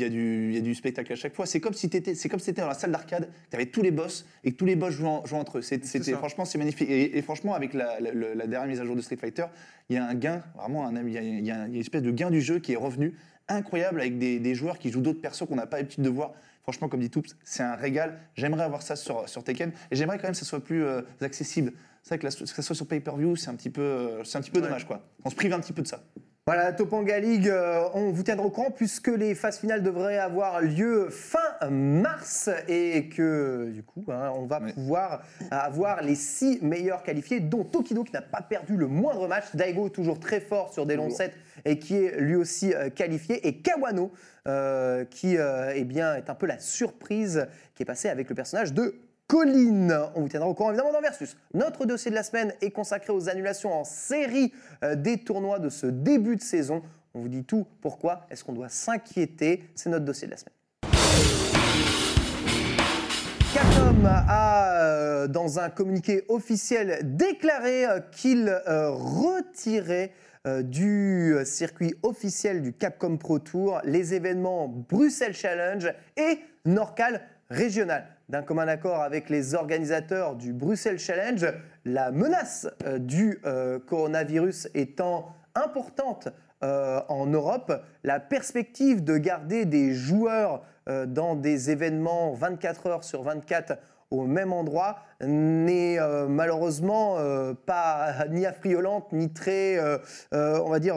y 0.53 0.71
a 0.71 0.73
spectacle 0.75 1.11
à 1.13 1.15
chaque 1.15 1.33
fois. 1.35 1.45
C'est 1.45 1.59
comme 1.59 1.73
si 1.73 1.89
tu 1.89 1.97
étais, 1.97 2.13
dans 2.61 2.67
la 2.67 2.73
salle 2.73 2.91
d'arcade, 2.91 3.29
tu 3.49 3.55
avais 3.55 3.65
tous 3.65 3.81
les 3.81 3.91
boss 3.91 4.25
et 4.43 4.51
que 4.51 4.57
tous 4.57 4.65
les 4.65 4.75
boss 4.75 4.93
jouaient, 4.93 5.07
en- 5.07 5.25
jouaient 5.25 5.39
entre 5.39 5.57
eux. 5.59 5.61
C'était- 5.61 6.13
franchement, 6.13 6.45
c'est 6.45 6.57
magnifique. 6.57 6.89
Et, 6.89 7.17
et 7.17 7.21
franchement, 7.21 7.53
avec 7.55 7.73
la, 7.73 7.99
la- 7.99 8.13
la- 8.13 8.35
la 8.35 8.47
dernière 8.47 8.67
mise 8.69 8.79
à 8.81 8.85
jour 8.85 8.95
de 8.95 9.01
Street 9.01 9.17
Fighter, 9.17 9.45
il 9.89 9.95
y 9.95 9.99
a 9.99 10.05
un 10.05 10.13
gain, 10.15 10.43
vraiment, 10.55 10.89
y 10.91 10.95
il 11.17 11.45
y 11.45 11.51
a 11.51 11.65
une 11.65 11.75
espèce 11.75 12.01
de 12.01 12.11
gain 12.11 12.29
du 12.29 12.41
jeu 12.41 12.59
qui 12.59 12.73
est 12.73 12.77
revenu 12.77 13.13
incroyable 13.49 13.99
avec 14.01 14.17
des, 14.17 14.39
des 14.39 14.55
joueurs 14.55 14.77
qui 14.79 14.91
jouent 14.91 15.01
d'autres 15.01 15.21
persos 15.21 15.47
qu'on 15.47 15.55
n'a 15.55 15.65
pas 15.67 15.77
l'habitude 15.77 16.03
de 16.03 16.09
voir. 16.09 16.33
Franchement, 16.63 16.89
comme 16.89 16.99
dit 16.99 17.09
Toobs, 17.09 17.27
c'est 17.43 17.63
un 17.63 17.75
régal. 17.75 18.19
J'aimerais 18.35 18.63
avoir 18.63 18.81
ça 18.81 18.95
sur, 18.95 19.27
sur 19.29 19.43
Tekken. 19.43 19.71
Et 19.91 19.95
j'aimerais 19.95 20.17
quand 20.17 20.23
même 20.23 20.33
que 20.33 20.37
ça 20.39 20.45
soit 20.45 20.63
plus 20.63 20.83
euh, 20.83 21.01
accessible. 21.21 21.71
C'est 22.03 22.09
vrai 22.09 22.19
que, 22.19 22.25
la- 22.25 22.31
que 22.31 22.45
ça 22.47 22.61
soit 22.61 22.75
sur 22.75 22.87
pay-per-view, 22.87 23.35
c'est 23.37 23.49
un 23.49 23.55
petit 23.55 23.69
peu, 23.69 23.81
euh, 23.81 24.23
c'est 24.25 24.37
un 24.37 24.41
petit 24.41 24.51
peu 24.51 24.59
Ouais. 24.59 24.65
dommage, 24.65 24.85
quoi. 24.85 25.01
On 25.23 25.29
se 25.29 25.35
prive 25.35 25.53
un 25.53 25.59
petit 25.61 25.73
peu 25.73 25.81
de 25.81 25.87
ça. 25.87 26.03
Voilà, 26.47 26.71
Topanga 26.71 27.19
League, 27.19 27.49
euh, 27.49 27.89
on 27.93 28.11
vous 28.11 28.23
tiendra 28.23 28.45
au 28.45 28.49
courant 28.49 28.71
puisque 28.71 29.09
les 29.09 29.35
phases 29.35 29.59
finales 29.59 29.83
devraient 29.83 30.17
avoir 30.17 30.61
lieu 30.61 31.09
fin 31.09 31.39
mars 31.69 32.49
et 32.69 33.09
que 33.09 33.69
du 33.73 33.83
coup, 33.83 34.05
hein, 34.07 34.31
on 34.33 34.45
va 34.45 34.61
pouvoir 34.61 35.23
avoir 35.51 36.01
les 36.01 36.15
six 36.15 36.59
meilleurs 36.61 37.03
qualifiés, 37.03 37.41
dont 37.41 37.65
Tokido 37.65 38.05
qui 38.05 38.13
n'a 38.13 38.21
pas 38.21 38.41
perdu 38.41 38.77
le 38.77 38.87
moindre 38.87 39.27
match, 39.27 39.53
Daigo 39.55 39.89
toujours 39.89 40.21
très 40.21 40.39
fort 40.39 40.73
sur 40.73 40.85
des 40.85 40.95
longs 40.95 41.09
sets 41.09 41.33
et 41.65 41.79
qui 41.79 41.95
est 41.97 42.17
lui 42.17 42.35
aussi 42.35 42.73
euh, 42.73 42.89
qualifié, 42.89 43.45
et 43.45 43.57
Kawano 43.57 44.13
euh, 44.47 45.03
qui 45.03 45.37
euh, 45.37 45.73
eh 45.75 45.83
bien, 45.83 46.15
est 46.15 46.29
un 46.29 46.35
peu 46.35 46.45
la 46.45 46.59
surprise 46.59 47.45
qui 47.75 47.83
est 47.83 47.85
passée 47.85 48.07
avec 48.07 48.29
le 48.29 48.35
personnage 48.35 48.73
de 48.73 48.95
Colline. 49.27 49.93
On 50.15 50.21
vous 50.21 50.29
tiendra 50.29 50.47
au 50.47 50.53
courant 50.53 50.69
évidemment 50.69 50.93
dans 50.93 51.01
Versus. 51.01 51.35
Notre 51.53 51.85
dossier 51.85 52.09
de 52.09 52.15
la 52.15 52.23
semaine 52.23 52.53
est 52.61 52.71
consacré 52.71 53.11
aux 53.11 53.27
annulations 53.27 53.73
en 53.73 53.83
série 53.83 54.53
euh, 54.83 54.95
des 54.95 55.17
tournois 55.17 55.59
de 55.59 55.69
ce 55.69 55.85
début 55.85 56.37
de 56.37 56.41
saison. 56.41 56.81
On 57.13 57.19
vous 57.19 57.27
dit 57.27 57.43
tout. 57.43 57.67
Pourquoi 57.81 58.25
Est-ce 58.29 58.45
qu'on 58.45 58.53
doit 58.53 58.69
s'inquiéter? 58.69 59.65
C'est 59.75 59.89
notre 59.89 60.05
dossier 60.05 60.27
de 60.27 60.31
la 60.31 60.37
semaine. 60.37 60.53
Capcom 63.53 64.05
a, 64.05 64.81
euh, 64.81 65.27
dans 65.27 65.59
un 65.59 65.69
communiqué 65.69 66.23
officiel, 66.29 66.99
déclaré 67.03 67.85
euh, 67.85 67.99
qu'il 67.99 68.49
retirait 68.65 70.13
du 70.63 71.35
circuit 71.43 71.93
officiel 72.03 72.61
du 72.61 72.71
Capcom 72.71 73.17
Pro 73.17 73.37
Tour 73.37 73.81
les 73.83 74.13
événements 74.13 74.69
Bruxelles 74.69 75.33
Challenge 75.33 75.93
et 76.15 76.39
Norcal 76.63 77.21
Régional. 77.49 78.05
D'un 78.27 78.41
commun 78.41 78.67
accord 78.67 79.01
avec 79.01 79.29
les 79.29 79.55
organisateurs 79.55 80.35
du 80.35 80.51
Bruxelles 80.51 80.99
Challenge, 80.99 81.45
la 81.85 82.11
menace 82.11 82.67
euh, 82.85 82.99
du 82.99 83.39
euh, 83.45 83.79
coronavirus 83.79 84.67
étant 84.73 85.33
importante 85.55 86.27
euh, 86.63 86.99
en 87.07 87.25
Europe, 87.25 87.71
la 88.03 88.19
perspective 88.19 89.03
de 89.03 89.17
garder 89.17 89.65
des 89.65 89.93
joueurs 89.93 90.63
dans 91.07 91.35
des 91.35 91.69
événements 91.69 92.31
24 92.31 92.87
heures 92.87 93.03
sur 93.03 93.21
24 93.21 93.77
au 94.11 94.25
même 94.25 94.53
endroit 94.53 94.99
n'est 95.21 95.99
euh, 95.99 96.27
malheureusement 96.27 97.17
euh, 97.17 97.53
pas 97.53 98.25
ni 98.29 98.45
affriolante 98.45 99.11
ni 99.11 99.33
très, 99.33 99.77
euh, 99.79 99.97
on 100.31 100.69
va 100.69 100.79
dire, 100.79 100.95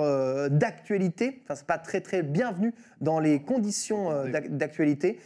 d'actualité. 0.51 1.41
Enfin, 1.45 1.55
c'est 1.55 1.67
pas 1.67 1.79
très 1.79 2.01
très 2.01 2.23
bienvenu 2.23 2.73
dans 3.01 3.19
les 3.19 3.43
conditions 3.43 4.25
d'ac- 4.29 4.57
d'actualité. 4.57 5.19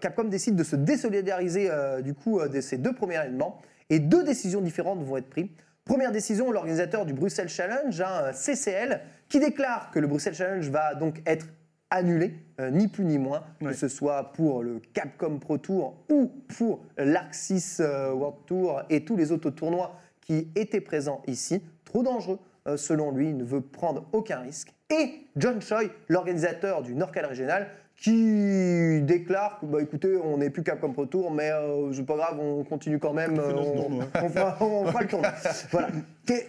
Capcom 0.00 0.24
décide 0.24 0.56
de 0.56 0.64
se 0.64 0.76
désolidariser 0.76 1.70
du 2.02 2.14
coup 2.14 2.40
de 2.40 2.60
ces 2.60 2.78
deux 2.78 2.94
premiers 2.94 3.16
événements 3.16 3.58
et 3.90 3.98
deux 3.98 4.24
décisions 4.24 4.60
différentes 4.60 5.02
vont 5.02 5.16
être 5.16 5.28
prises. 5.28 5.48
Première 5.84 6.12
décision, 6.12 6.50
l'organisateur 6.52 7.06
du 7.06 7.14
Bruxelles 7.14 7.48
Challenge, 7.48 7.98
hein, 8.00 8.32
CCL, 8.34 9.00
qui 9.28 9.40
déclare 9.40 9.90
que 9.90 9.98
le 9.98 10.06
Bruxelles 10.06 10.34
Challenge 10.34 10.68
va 10.68 10.94
donc 10.94 11.22
être 11.26 11.46
annulé, 11.90 12.34
euh, 12.60 12.70
ni 12.70 12.88
plus 12.88 13.04
ni 13.04 13.18
moins, 13.18 13.44
que 13.60 13.72
ce 13.72 13.88
soit 13.88 14.32
pour 14.32 14.62
le 14.62 14.80
Capcom 14.92 15.38
Pro 15.38 15.58
Tour 15.58 15.96
ou 16.10 16.30
pour 16.56 16.84
l'Arxis 16.96 17.78
euh, 17.80 18.12
World 18.12 18.44
Tour 18.46 18.82
et 18.90 19.04
tous 19.04 19.16
les 19.16 19.32
autres 19.32 19.50
tournois 19.50 19.98
qui 20.20 20.48
étaient 20.54 20.80
présents 20.80 21.22
ici. 21.26 21.62
Trop 21.84 22.02
dangereux, 22.02 22.38
euh, 22.66 22.76
selon 22.76 23.10
lui, 23.10 23.30
il 23.30 23.36
ne 23.36 23.44
veut 23.44 23.62
prendre 23.62 24.06
aucun 24.12 24.40
risque. 24.40 24.74
Et 24.90 25.26
John 25.36 25.60
Choi, 25.60 25.84
l'organisateur 26.08 26.82
du 26.82 26.94
Nordcal 26.94 27.26
Régional, 27.26 27.68
qui 27.98 29.00
déclare 29.02 29.58
que, 29.60 29.66
bah, 29.66 29.82
écoutez, 29.82 30.16
on 30.16 30.38
n'est 30.38 30.50
plus 30.50 30.62
Capcom 30.62 30.92
Pro 30.92 31.06
Tour, 31.06 31.32
mais 31.32 31.50
euh, 31.50 31.92
c'est 31.92 32.06
pas 32.06 32.14
grave, 32.16 32.38
on 32.38 32.62
continue 32.62 33.00
quand 33.00 33.12
même. 33.12 33.34
Notre 33.34 33.58
on, 33.58 33.98
on 34.22 34.28
fera, 34.28 34.56
on 34.60 34.86
fera 34.86 35.02
le 35.02 35.08
tournoi. 35.08 35.32
voilà. 35.72 35.88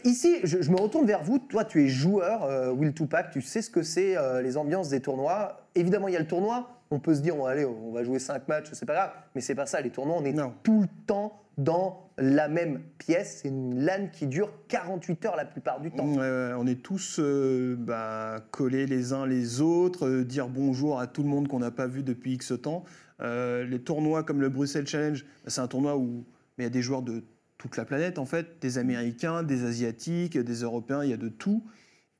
Ici, 0.03 0.38
je, 0.44 0.62
je 0.62 0.72
me 0.72 0.79
retourne 0.79 1.08
vers 1.08 1.24
vous. 1.24 1.39
Toi, 1.39 1.65
tu 1.65 1.84
es 1.84 1.88
joueur, 1.88 2.44
euh, 2.44 2.72
Will 2.72 2.94
Tupac, 2.94 3.32
tu 3.32 3.41
sais 3.41 3.63
ce 3.63 3.72
que 3.72 3.82
c'est 3.82 4.15
euh, 4.15 4.44
les 4.44 4.58
ambiances 4.58 4.89
des 4.89 5.00
tournois. 5.00 5.62
Évidemment, 5.74 6.08
il 6.08 6.13
y 6.13 6.18
a 6.18 6.20
le 6.20 6.27
tournoi. 6.27 6.70
On 6.91 7.00
peut 7.00 7.15
se 7.15 7.22
dire, 7.22 7.36
bon, 7.36 7.46
allez, 7.46 7.65
on 7.65 7.91
va 7.91 8.03
jouer 8.03 8.20
5 8.20 8.48
matchs, 8.48 8.68
c'est 8.74 8.86
pas 8.86 8.94
grave. 8.94 9.12
Mais 9.34 9.41
c'est 9.41 9.56
pas 9.56 9.65
ça, 9.65 9.82
les 9.82 9.89
tournois, 9.89 10.18
on 10.20 10.25
est 10.25 10.34
Non. 10.34 10.53
tout 10.63 10.82
le 10.82 10.88
temps 11.08 11.34
dans 11.60 12.10
la 12.18 12.48
même 12.48 12.82
pièce. 12.98 13.39
C'est 13.42 13.50
une 13.50 13.84
LAN 13.84 14.08
qui 14.12 14.28
dure 14.28 14.51
48 14.70 15.25
heures 15.25 15.36
la 15.36 15.46
plupart 15.46 15.82
du 15.82 15.92
temps. 15.92 16.06
On 16.06 16.68
est 16.68 16.82
tous 16.82 17.18
euh, 17.20 17.75
bah, 17.78 18.38
collés 18.51 18.88
les 18.88 19.13
uns 19.13 19.25
les 19.25 19.60
autres, 19.62 20.08
euh, 20.08 20.24
dire 20.24 20.48
bonjour 20.48 21.00
à 21.00 21.08
tout 21.08 21.22
le 21.22 21.30
monde 21.30 21.48
qu'on 21.48 21.60
n'a 21.60 21.72
pas 21.72 21.88
vu 21.88 22.01
depuis 22.01 22.34
X 22.34 22.54
temps. 22.62 22.86
Euh, 23.22 23.66
les 23.66 23.80
tournois 23.80 24.24
comme 24.24 24.39
le 24.39 24.48
Bruxelles 24.48 24.88
Challenge, 24.88 25.25
bah, 25.44 25.50
c'est 25.50 25.60
un 25.60 25.68
tournoi 25.68 25.98
où 25.98 26.25
il 26.58 26.63
y 26.63 26.68
a 26.68 26.70
des 26.70 26.82
joueurs 26.82 27.01
de 27.01 27.25
toute 27.58 27.75
la 27.75 27.84
planète 27.84 28.20
en 28.20 28.25
fait, 28.25 28.62
des 28.62 28.78
Américains, 28.78 29.44
des 29.44 29.66
Asiatiques, 29.66 30.38
des 30.38 30.62
Européens, 30.62 31.04
il 31.04 31.10
y 31.10 31.13
a 31.13 31.18
de 31.18 31.28
tout. 31.28 31.66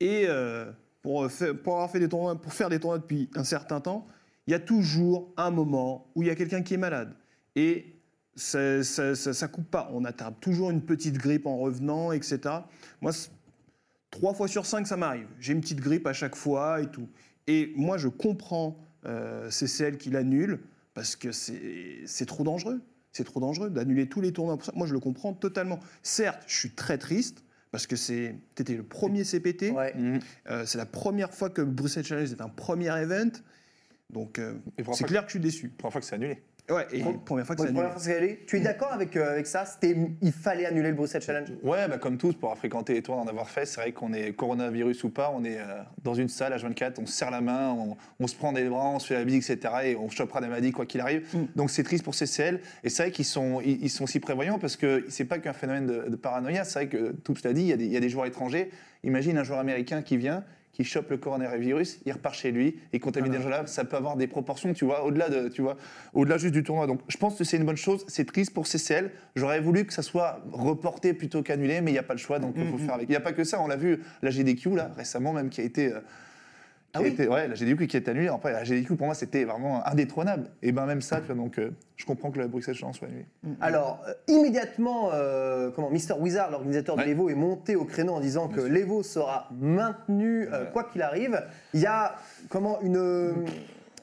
Et 0.01 0.27
pour, 1.01 1.29
faire, 1.29 1.58
pour 1.58 1.74
avoir 1.75 1.89
fait 1.89 2.00
des 2.00 2.10
tournois, 2.10 2.39
pour 2.39 2.53
faire 2.53 2.69
des 2.69 2.79
tournois 2.79 3.00
depuis 3.00 3.29
un 3.36 3.46
certain 3.46 3.79
temps, 3.79 4.05
il 4.48 4.51
y 4.51 4.53
a 4.53 4.60
toujours 4.60 5.34
un 5.38 5.51
moment 5.51 6.12
où 6.15 6.24
il 6.24 6.27
y 6.27 6.29
a 6.29 6.36
quelqu'un 6.36 6.62
qui 6.62 6.74
est 6.74 6.77
malade. 6.77 7.13
Et 7.55 7.99
ça, 8.39 8.84
ça, 8.84 9.15
ça- 9.15 9.34
ça 9.34 9.48
coupe 9.48 9.69
pas. 9.69 9.89
On 9.93 10.05
attrape 10.05 10.39
toujours 10.39 10.72
une 10.72 10.81
petite 10.81 11.17
grippe 11.17 11.46
en 11.46 11.58
revenant, 11.58 12.12
etc. 12.12 12.39
Moi, 13.01 13.12
trois 14.12 14.34
fois 14.34 14.48
sur 14.48 14.65
cinq, 14.65 14.88
ça 14.88 14.98
m'arrive. 14.98 15.27
J'ai 15.39 15.53
une 15.53 15.62
petite 15.62 15.79
grippe 15.81 16.08
à 16.08 16.13
chaque 16.13 16.36
fois 16.36 16.81
et 16.81 16.88
tout. 16.88 17.08
Et 17.48 17.74
moi, 17.75 17.98
je 17.98 18.08
comprends 18.08 18.77
euh, 19.05 19.50
CCL 19.50 19.98
qui 19.98 20.10
l'annule 20.10 20.60
parce 20.93 21.15
que 21.15 21.31
c'est 21.31 22.25
trop 22.25 22.43
dangereux. 22.43 22.81
C'est 23.12 23.24
trop 23.24 23.39
dangereux 23.39 23.69
d'annuler 23.69 24.08
tous 24.08 24.22
les 24.22 24.31
tournois. 24.31 24.55
pour 24.55 24.65
ça. 24.65 24.72
Moi, 24.75 24.86
je 24.88 24.93
le 24.93 25.00
comprends 25.00 25.34
totalement. 25.34 25.79
Certes, 26.03 26.43
je 26.48 26.55
suis 26.58 26.69
très 26.72 26.98
triste 26.98 27.43
parce 27.72 27.88
que 27.88 27.96
c'est, 27.96 28.36
étais 28.58 28.75
le 28.75 28.84
premier 28.84 29.24
CPT. 29.24 29.72
Ouais. 29.72 29.93
Mhm. 29.96 30.19
Euh, 30.50 30.65
c'est 30.65 30.77
la 30.77 30.86
première 30.86 31.34
fois 31.34 31.49
que 31.49 31.62
Bruxelles 31.62 32.06
Challenge 32.06 32.32
est 32.32 32.41
un 32.41 32.49
premier 32.49 32.89
event. 33.02 33.32
Donc, 34.12 34.39
euh, 34.39 34.56
c'est 34.93 35.04
clair 35.06 35.21
que 35.23 35.28
je 35.30 35.34
suis 35.34 35.39
déçu. 35.39 35.69
Première 35.69 35.91
fois 35.93 36.02
que 36.02 36.08
c'est 36.08 36.15
annulé. 36.15 36.41
Ouais, 36.69 36.86
et 36.91 36.99
Pro- 37.01 37.13
première 37.13 37.45
fois 37.45 37.55
que 37.55 37.62
c'est 37.62 37.67
première 37.67 37.91
annulé. 37.91 37.99
fois 38.01 38.13
que 38.13 38.27
c'est. 38.39 38.45
Tu 38.45 38.58
es 38.58 38.60
d'accord 38.60 38.93
avec, 38.93 39.15
euh, 39.15 39.32
avec 39.32 39.47
ça? 39.47 39.65
C'était, 39.65 39.95
Il 40.21 40.32
fallait 40.32 40.65
annuler 40.65 40.89
le 40.89 40.95
Bruxelles 40.95 41.21
Challenge? 41.21 41.49
Ouais, 41.63 41.88
bah 41.88 41.97
comme 41.97 42.17
tous, 42.17 42.34
pour 42.34 42.49
avoir 42.49 42.58
fréquenté 42.58 42.93
les 42.93 43.01
tours, 43.01 43.17
en 43.17 43.27
avoir 43.27 43.49
fait, 43.49 43.65
c'est 43.65 43.82
vrai 43.82 43.91
qu'on 43.91 44.13
est 44.13 44.34
coronavirus 44.34 45.03
ou 45.03 45.10
pas, 45.10 45.32
on 45.36 45.43
est 45.43 45.58
euh, 45.60 45.82
dans 46.03 46.13
une 46.13 46.29
salle 46.29 46.53
H24, 46.53 46.93
on 46.99 47.05
se 47.05 47.13
serre 47.13 47.32
la 47.32 47.41
main, 47.41 47.71
on, 47.71 47.97
on 48.19 48.27
se 48.27 48.36
prend 48.36 48.51
des 48.53 48.67
bras, 48.69 48.89
on 48.89 48.99
se 48.99 49.08
fait 49.08 49.15
la 49.15 49.25
bise, 49.25 49.49
etc. 49.49 49.73
Et 49.86 49.95
on 49.95 50.10
chopera 50.10 50.41
des 50.41 50.47
maladies 50.47 50.71
quoi 50.71 50.86
qu'il 50.86 51.01
arrive. 51.01 51.25
Mm. 51.34 51.45
Donc 51.55 51.69
c'est 51.71 51.84
triste 51.84 52.03
pour 52.03 52.13
CCL. 52.15 52.60
Et 52.84 52.89
c'est 52.89 53.03
vrai 53.03 53.12
qu'ils 53.12 53.25
sont, 53.25 53.62
ils, 53.62 53.84
ils 53.84 53.89
sont 53.89 54.05
si 54.08 54.19
prévoyants 54.19 54.60
parce 54.60 54.75
que 54.77 55.05
c'est 55.10 55.25
pas 55.25 55.39
qu'un 55.39 55.53
phénomène 55.53 55.88
de, 55.88 56.10
de 56.10 56.15
paranoïa. 56.15 56.63
C'est 56.65 56.79
vrai 56.79 56.88
que, 56.88 57.12
tout 57.23 57.34
l'a 57.43 57.53
dit, 57.53 57.62
il 57.62 57.67
y, 57.67 57.73
a 57.73 57.77
des, 57.77 57.86
il 57.86 57.91
y 57.91 57.97
a 57.97 58.01
des 58.01 58.10
joueurs 58.10 58.25
étrangers. 58.27 58.69
Imagine 59.03 59.38
un 59.38 59.43
joueur 59.43 59.60
américain 59.60 60.01
qui 60.01 60.17
vient, 60.17 60.43
qui 60.80 60.86
chope 60.86 61.10
le 61.10 61.18
coronavirus, 61.18 62.00
il 62.06 62.13
repart 62.13 62.34
chez 62.34 62.52
lui 62.52 62.80
et 62.94 63.00
contamine 63.00 63.34
des 63.34 63.42
gens 63.42 63.50
là, 63.50 63.68
ça 63.68 63.84
peut 63.84 63.98
avoir 63.98 64.15
des 64.15 64.28
proportions, 64.28 64.72
tu 64.72 64.86
vois, 64.86 65.04
au-delà 65.04 65.28
de, 65.28 65.50
tu 65.50 65.62
vois, 65.62 65.76
au-delà 66.13 66.38
juste 66.38 66.54
du 66.54 66.63
tournoi. 66.63 66.88
Donc, 66.88 67.02
je 67.10 67.18
pense 67.18 67.38
que 67.38 67.44
c'est 67.44 67.58
une 67.58 67.65
bonne 67.65 67.76
chose. 67.76 68.06
C'est 68.08 68.26
triste 68.26 68.54
pour 68.54 68.65
CCL. 68.65 69.12
J'aurais 69.36 69.60
voulu 69.60 69.84
que 69.86 69.92
ça 69.92 70.04
soit 70.04 70.42
reporté 70.54 71.13
plutôt 71.13 71.44
qu'annulé, 71.44 71.82
mais 71.82 71.92
il 71.92 71.96
n'y 71.96 72.00
a 72.00 72.04
pas 72.04 72.13
le 72.13 72.20
choix, 72.20 72.39
donc 72.39 72.54
il 72.56 72.65
faut 72.65 72.78
faire 72.78 72.94
avec. 72.94 73.10
Il 73.10 73.12
n'y 73.12 73.18
a 73.18 73.20
pas 73.20 73.34
que 73.34 73.44
ça. 73.44 73.60
On 73.60 73.68
l'a 73.68 73.76
vu, 73.76 74.00
la 74.22 74.30
GDQ 74.30 74.70
là 74.78 74.89
récemment 74.96 75.34
même 75.34 75.50
qui 75.50 75.60
a 75.60 75.65
été. 75.65 75.92
euh, 75.92 76.00
Ah 76.93 77.02
oui 77.02 77.10
été- 77.10 77.28
ouais, 77.28 77.47
la 77.47 77.54
GDQ 77.54 77.86
qui 77.88 77.97
est 77.97 78.08
annulée. 78.10 78.30
Après, 78.30 78.52
la 78.52 78.63
GDQ 78.63 78.95
pour 78.95 79.06
moi 79.06 79.13
c'était 79.15 79.43
vraiment 79.43 79.86
indétrônable. 79.86 80.49
Et 80.63 80.71
ben 80.71 80.86
même 80.88 81.02
ça, 81.02 81.19
tu 81.21 81.28
vois, 81.28 81.36
donc 81.36 81.60
euh, 81.60 81.69
je 81.97 82.06
comprends 82.06 82.32
que 82.32 82.39
la 82.39 82.47
Bruxelles 82.47 82.73
Challenge 82.75 82.95
soit 82.97 83.08
annulée. 83.08 83.25
Alors, 83.62 84.02
euh, 84.08 84.13
immédiatement, 84.28 85.12
euh, 85.13 85.69
comment, 85.69 85.91
Mr. 85.91 86.13
Wizard, 86.19 86.49
l'organisateur 86.49 86.95
de 86.95 87.02
Ouais. 87.02 87.08
l'Evo, 87.08 87.30
est 87.30 87.36
monté 87.36 87.75
au 87.75 87.86
créneau 87.86 88.13
en 88.13 88.19
disant 88.19 88.47
que 88.47 88.62
l'Evo 88.62 89.04
sera 89.04 89.49
maintenu 89.60 90.47
quoi 90.73 90.84
qu'il 90.86 91.02
arrive. 91.04 91.41
Il 91.73 91.82
y 91.82 91.86
a 91.86 92.15
comment 92.49 92.82
une. 92.82 93.45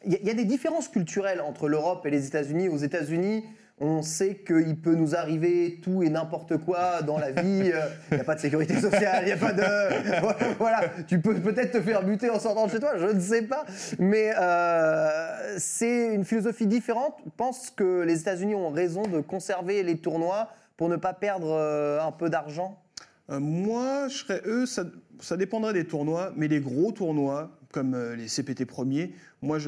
Il 0.04 0.12
y 0.12 0.14
a- 0.14 0.18
il 0.20 0.26
y 0.28 0.30
a 0.30 0.34
des 0.34 0.44
différences 0.44 0.88
culturelles 0.88 1.40
entre 1.40 1.68
l'Europe 1.68 2.06
et 2.06 2.10
les 2.10 2.26
États-Unis. 2.28 2.68
Aux 2.68 2.76
États-Unis, 2.76 3.44
on 3.78 4.00
sait 4.02 4.36
qu'il 4.36 4.76
peut 4.76 4.94
nous 4.94 5.14
arriver 5.14 5.80
tout 5.82 6.02
et 6.02 6.08
n'importe 6.08 6.56
quoi 6.58 7.02
dans 7.02 7.18
la 7.18 7.30
vie. 7.30 7.70
Euh, 7.72 7.88
Il 8.10 8.14
n'y 8.14 8.20
a 8.20 8.24
pas 8.24 8.34
de 8.34 8.40
sécurité 8.40 8.80
sociale, 8.80 9.22
il 9.22 9.26
n'y 9.26 9.32
a 9.32 9.36
pas 9.36 9.52
de. 9.52 10.54
Voilà, 10.58 10.80
tu 11.06 11.20
peux 11.20 11.34
peut-être 11.34 11.72
te 11.72 11.80
faire 11.80 12.02
buter 12.02 12.30
en 12.30 12.38
sortant 12.38 12.66
de 12.66 12.70
chez 12.70 12.80
toi, 12.80 12.96
je 12.96 13.06
ne 13.06 13.20
sais 13.20 13.42
pas. 13.42 13.66
Mais 13.98 14.32
euh, 14.38 15.56
c'est 15.58 16.14
une 16.14 16.24
philosophie 16.24 16.66
différente. 16.66 17.14
Je 17.24 17.30
pense 17.36 17.70
que 17.70 18.02
les 18.02 18.20
États-Unis 18.20 18.54
ont 18.54 18.70
raison 18.70 19.02
de 19.02 19.20
conserver 19.20 19.82
les 19.82 19.98
tournois 19.98 20.48
pour 20.76 20.88
ne 20.88 20.96
pas 20.96 21.14
perdre 21.14 21.52
euh, 21.52 22.00
un 22.00 22.12
peu 22.12 22.28
d'argent. 22.30 22.82
Euh, 23.30 23.40
moi, 23.40 24.08
je 24.08 24.18
serais 24.18 24.42
eux, 24.46 24.66
ça, 24.66 25.36
dépendrait 25.36 25.72
des 25.72 25.86
tournois, 25.86 26.32
mais 26.36 26.48
les 26.48 26.60
gros 26.60 26.92
tournois, 26.92 27.50
comme 27.72 27.94
euh, 27.94 28.14
les 28.14 28.26
CPT 28.26 28.66
premiers, 28.66 29.12
moi, 29.42 29.58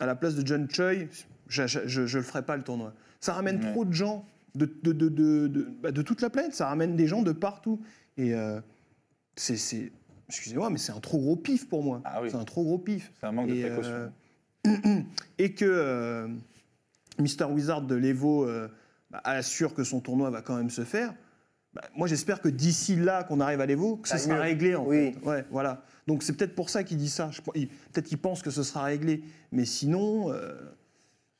à 0.00 0.06
la 0.06 0.14
place 0.14 0.34
de 0.34 0.46
John 0.46 0.68
Choi, 0.70 1.06
je, 1.48 1.66
je 2.06 2.18
le 2.18 2.24
ferais 2.24 2.42
pas 2.42 2.56
le 2.56 2.62
tournoi. 2.62 2.92
Ça 3.20 3.32
ramène 3.32 3.62
Ouais. 3.64 3.72
trop 3.72 3.84
de 3.84 3.92
gens 3.92 4.24
de, 4.54 4.66
de, 4.82 4.92
de, 4.92 5.08
de, 5.08 5.46
de- 5.48 5.68
bah, 5.82 5.90
de 5.92 6.02
toute 6.02 6.20
la 6.20 6.30
planète, 6.30 6.54
ça 6.54 6.66
ramène 6.68 6.96
des 6.96 7.06
gens 7.06 7.22
de 7.22 7.32
partout. 7.32 7.80
Et 8.16 8.34
euh, 8.34 8.60
c'est, 9.36 9.92
excusez-moi, 10.28 10.70
mais 10.70 10.78
c'est 10.78 10.92
un 10.92 11.00
trop 11.00 11.18
gros 11.18 11.36
pif 11.36 11.68
pour 11.68 11.82
moi. 11.82 12.00
Ah 12.04 12.20
oui. 12.22 12.28
C'est 12.30 12.36
un 12.36 12.44
trop 12.44 12.64
gros 12.64 12.78
pif. 12.78 13.12
C'est 13.20 13.26
un 13.26 13.32
manque 13.32 13.48
de 13.48 13.54
Et, 13.54 13.62
précaution. 13.66 14.10
euh, 14.66 15.00
et 15.38 15.54
que 15.54 15.64
euh, 15.64 16.28
Mr. 17.18 17.44
Wizard 17.50 17.82
de 17.82 17.94
l'Evo 17.94 18.46
bah, 19.10 19.20
assure 19.24 19.74
que 19.74 19.84
son 19.84 20.00
tournoi 20.00 20.30
va 20.30 20.42
quand 20.42 20.56
même 20.56 20.70
se 20.70 20.84
faire. 20.84 21.14
bah, 21.72 21.82
moi, 21.96 22.08
j'espère 22.08 22.40
que 22.40 22.48
d'ici 22.48 22.96
là, 22.96 23.22
qu'on 23.24 23.40
arrive 23.40 23.60
à 23.60 23.66
l'Evo, 23.66 23.96
que 23.96 24.08
ça 24.08 24.18
sera 24.18 24.34
mieux. 24.36 24.40
réglé. 24.40 24.74
En 24.74 24.86
Oui. 24.86 25.12
fait. 25.12 25.26
Ouais, 25.26 25.44
voilà. 25.50 25.82
Donc 26.06 26.22
c'est 26.22 26.32
peut-être 26.32 26.54
pour 26.54 26.70
ça 26.70 26.82
qu'il 26.84 26.96
dit 26.98 27.10
ça. 27.10 27.30
Peut-être 27.44 28.06
qu'il 28.06 28.18
pense 28.18 28.42
que 28.42 28.50
ce 28.50 28.62
sera 28.62 28.84
réglé, 28.84 29.22
mais 29.52 29.64
sinon, 29.66 30.32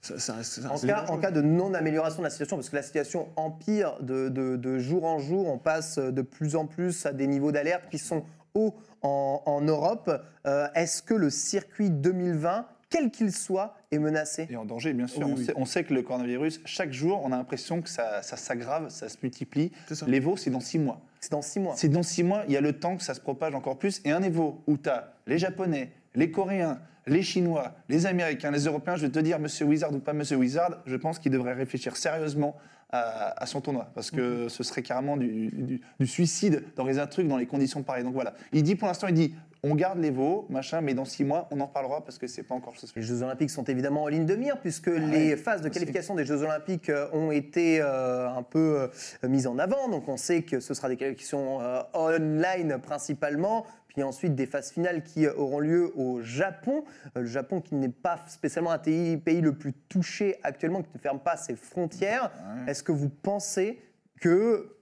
ça, 0.09 0.19
ça 0.19 0.33
reste. 0.35 0.61
ça 0.63 0.69
En 0.73 0.79
cas, 0.79 1.01
dangereux. 1.01 1.17
en 1.17 1.19
cas 1.19 1.31
de 1.31 1.41
non-amélioration 1.43 2.19
de 2.19 2.25
la 2.25 2.31
situation, 2.31 2.57
parce 2.57 2.71
que 2.71 2.77
la 2.77 2.83
situation 2.83 3.29
empire 3.37 3.97
de, 4.01 4.29
de- 4.29 4.57
de 4.57 4.79
jour 4.79 5.05
en 5.05 5.19
jour, 5.19 5.47
on 5.49 5.59
passe 5.59 5.99
de 5.99 6.23
plus 6.23 6.57
en 6.57 6.67
plus 6.67 7.07
à 7.07 7.13
des 7.13 7.27
niveaux 7.27 7.53
d'alerte 7.53 7.85
qui 7.91 7.99
sont 7.99 8.25
hauts 8.55 8.75
en, 9.03 9.43
en 9.47 9.61
Europe. 9.61 10.11
Euh, 10.47 10.67
Est-ce 10.75 11.03
que 11.03 11.15
le 11.15 11.31
circuit 11.31 11.91
2020, 11.91 12.67
quel 12.91 13.11
qu'il 13.11 13.33
soit, 13.33 13.75
est 13.91 13.99
menacé? 13.99 14.47
Et 14.51 14.57
en 14.57 14.65
danger, 14.65 14.93
bien 14.95 15.07
sûr. 15.07 15.21
Oui, 15.27 15.33
on, 15.33 15.37
oui. 15.37 15.45
Sait, 15.45 15.53
on 15.57 15.65
sait 15.65 15.85
que 15.85 15.93
le 15.95 16.03
coronavirus, 16.03 16.61
chaque 16.65 16.93
jour, 16.93 17.21
on 17.25 17.33
a 17.33 17.37
l'impression 17.37 17.81
que 17.83 17.89
ça, 17.89 18.23
ça 18.23 18.37
s'aggrave, 18.37 18.89
ça 18.91 19.09
se 19.09 19.17
multiplie. 19.23 19.73
Ça. 19.93 20.07
L'Evo, 20.07 20.37
c'est 20.37 20.51
dans 20.51 20.61
six 20.61 20.79
mois. 20.79 21.01
C'est 21.21 21.33
dans 21.33 21.43
six 21.43 21.59
mois. 21.61 21.75
C'est 21.77 21.89
dans 21.89 22.03
six 22.03 22.23
mois, 22.23 22.45
il 22.47 22.55
y 22.55 22.57
a 22.57 22.61
le 22.61 22.73
temps 22.79 22.97
que 22.97 23.03
ça 23.03 23.13
se 23.15 23.21
propage 23.21 23.55
encore 23.55 23.77
plus. 23.79 24.01
Et 24.05 24.11
un 24.13 24.23
Evo 24.23 24.63
où 24.67 24.77
tu 24.79 24.89
as 24.89 25.13
les 25.27 25.37
Japonais, 25.39 25.91
les 26.15 26.31
Coréens, 26.31 26.79
les 27.07 27.23
Chinois, 27.23 27.73
les 27.89 28.07
Américains, 28.07 28.51
les 28.51 28.65
Européens, 28.65 28.97
je 28.97 29.07
vais 29.07 29.13
te 29.13 29.19
dire, 29.19 29.39
Monsieur 29.39 29.65
Wizard 29.67 29.93
ou 29.95 29.99
pas 29.99 30.13
Monsieur 30.13 30.37
Wizard, 30.37 30.79
je 30.87 30.97
pense 30.97 31.19
qu'il 31.19 31.33
devrait 31.33 31.55
réfléchir 31.55 31.97
sérieusement 31.97 32.57
à, 32.91 33.43
à 33.43 33.47
son 33.47 33.61
tournoi. 33.61 33.91
Parce 33.95 34.11
que 34.11 34.45
Mhm. 34.45 34.49
ce 34.49 34.63
serait 34.63 34.83
carrément 34.83 35.17
du, 35.17 35.49
du- 35.49 35.81
du 36.01 36.07
suicide 36.07 36.65
d'organiser 36.77 37.03
un 37.03 37.07
truc 37.07 37.29
dans 37.29 37.37
les 37.37 37.47
conditions 37.47 37.83
pareilles. 37.83 38.05
Donc 38.05 38.15
voilà. 38.15 38.35
Il 38.53 38.63
dit 38.63 38.77
pour 38.77 38.89
l'instant, 38.89 39.09
il 39.09 39.15
dit, 39.15 39.35
on 39.65 39.75
garde 39.75 39.99
l'Evo, 39.99 40.47
machin, 40.51 40.81
mais 40.81 40.95
dans 40.95 41.05
six 41.05 41.25
mois, 41.25 41.49
on 41.51 41.59
en 41.61 41.67
parlera 41.67 42.05
parce 42.05 42.17
que 42.17 42.27
c'est 42.29 42.45
pas 42.45 42.55
encore 42.55 42.77
chose 42.77 42.93
Les 42.95 43.03
Jeux 43.03 43.23
Olympiques 43.25 43.51
sont 43.51 43.65
évidemment 43.65 44.05
en 44.05 44.07
ligne 44.09 44.25
de 44.25 44.37
mire 44.37 44.57
puisque 44.61 44.87
Ah 44.89 44.99
les 45.01 45.37
phases 45.37 45.63
de 45.63 45.69
qualification 45.69 46.15
des 46.15 46.25
Jeux 46.25 46.43
Olympiques 46.43 46.89
euh, 46.91 47.09
ont 47.13 47.33
été 47.33 47.81
euh, 47.83 48.31
un 48.31 48.43
peu 48.45 48.89
euh, 49.25 49.29
mises 49.29 49.49
en 49.49 49.59
avant. 49.59 49.89
Donc 49.89 50.09
on 50.09 50.17
sait 50.17 50.43
que 50.43 50.61
ce 50.61 50.75
sera 50.75 50.89
des 50.89 50.97
qualifications 50.97 51.61
euh, 51.61 51.81
online 51.93 52.79
principalement, 52.81 53.67
puis 53.89 54.03
ensuite 54.03 54.35
des 54.35 54.47
phases 54.47 54.71
finales 54.71 55.03
qui 55.03 55.27
euh, 55.27 55.35
auront 55.35 55.61
lieu 55.61 55.93
au 55.97 56.21
Japon. 56.21 56.85
Euh, 57.17 57.21
le 57.23 57.27
Japon 57.27 57.61
qui 57.61 57.75
n'est 57.75 57.89
pas 57.89 58.19
spécialement 58.29 58.71
un 58.71 58.79
pays, 58.79 59.41
le 59.41 59.53
plus 59.53 59.73
touché 59.89 60.37
actuellement, 60.43 60.83
qui 60.83 60.91
ne 60.95 60.99
ferme 61.01 61.19
pas 61.21 61.37
ses 61.37 61.57
frontières. 61.57 62.31
Ouais. 62.65 62.71
Est-ce 62.71 62.83
que 62.83 62.93
vous 62.93 63.09
pensez 63.09 63.81
que 64.21 64.77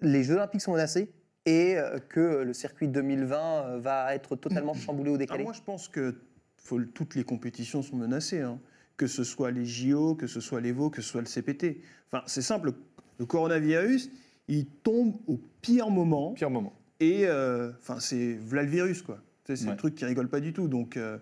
les 0.00 0.24
Jeux 0.24 0.34
Olympiques 0.34 0.62
sont 0.62 0.72
menacés 0.72 1.12
et 1.44 1.76
euh, 1.76 1.98
que 1.98 2.42
le 2.42 2.52
circuit 2.52 2.88
2020 2.88 3.36
euh, 3.38 3.78
va 3.78 4.14
être 4.14 4.36
totalement 4.36 4.74
chamboulé 4.74 5.10
ou 5.10 5.14
Ah, 5.14 5.18
décalé 5.18 5.44
moi, 5.44 5.52
je 5.52 5.62
pense 5.62 5.88
que 5.88 6.14
faut- 6.56 6.80
toutes 6.80 7.14
les 7.14 7.24
compétitions 7.24 7.82
sont 7.82 7.96
menacées. 7.96 8.40
hein. 8.40 8.58
Que 8.96 9.06
ce 9.06 9.24
soit 9.24 9.50
les 9.50 9.66
JO, 9.66 10.14
que 10.14 10.26
ce 10.26 10.40
soit 10.40 10.60
l'Evo, 10.62 10.88
que 10.88 11.02
ce 11.02 11.08
soit 11.10 11.20
le 11.20 11.26
CPT. 11.26 11.82
Enfin, 12.10 12.24
c'est 12.26 12.40
simple. 12.42 12.72
Le 13.18 13.26
coronavirus, 13.26 14.10
il 14.48 14.64
tombe 14.66 15.16
au 15.26 15.38
pire 15.60 15.90
moment. 15.90 16.32
Pire 16.32 16.48
moment. 16.50 16.72
Et 17.00 17.26
euh, 17.26 17.70
enfin, 17.80 18.00
c'est 18.00 18.34
v'là 18.34 18.62
le 18.62 18.68
virus, 18.70 19.02
quoi. 19.02 19.18
C'est 19.44 19.62
Ouais. 19.64 19.70
le 19.72 19.76
truc 19.76 19.94
qui 19.94 20.04
rigole 20.04 20.28
pas 20.28 20.40
du 20.40 20.52
tout. 20.52 20.66
Donc, 20.68 20.96
euh, 20.96 21.18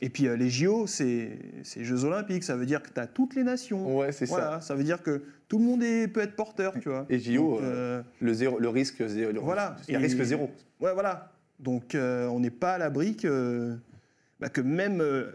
et 0.00 0.08
puis 0.10 0.28
euh, 0.28 0.36
les 0.36 0.48
JO, 0.50 0.86
c'est 0.86 1.38
c'est 1.64 1.84
Jeux 1.84 2.04
Olympiques. 2.04 2.44
Ça 2.44 2.56
veut 2.56 2.66
dire 2.66 2.82
que 2.82 2.90
tu 2.90 3.00
as 3.00 3.06
toutes 3.06 3.34
les 3.34 3.42
nations. 3.44 3.98
Ouais, 3.98 4.12
c'est 4.12 4.26
ça. 4.26 4.34
Voilà, 4.34 4.60
ça 4.60 4.74
veut 4.74 4.84
dire 4.84 5.02
que 5.02 5.22
tout 5.48 5.58
le 5.58 5.64
monde 5.64 5.82
est- 5.82 6.08
peut 6.08 6.20
être 6.20 6.36
porteur, 6.36 6.74
tu 6.80 6.88
vois. 6.88 7.06
Et 7.10 7.18
JO, 7.18 7.54
Donc, 7.56 7.62
euh, 7.62 8.02
Le, 8.20 8.32
zéro, 8.34 8.58
le 8.58 8.68
risque 8.68 9.04
zéro. 9.06 9.32
le- 9.32 9.40
Voilà. 9.40 9.76
Il 9.88 9.92
y 9.92 9.96
a 9.96 10.00
Et- 10.00 10.02
risque 10.02 10.22
zéro. 10.22 10.50
Ouais, 10.80 10.92
voilà. 10.94 11.32
Donc, 11.58 11.94
euh, 11.94 12.26
on 12.28 12.40
n'est 12.40 12.50
pas 12.50 12.74
à 12.74 12.78
l'abri 12.78 13.16
que, 13.16 13.76
bah, 14.38 14.48
que 14.48 14.60
même 14.60 15.00
euh, 15.00 15.32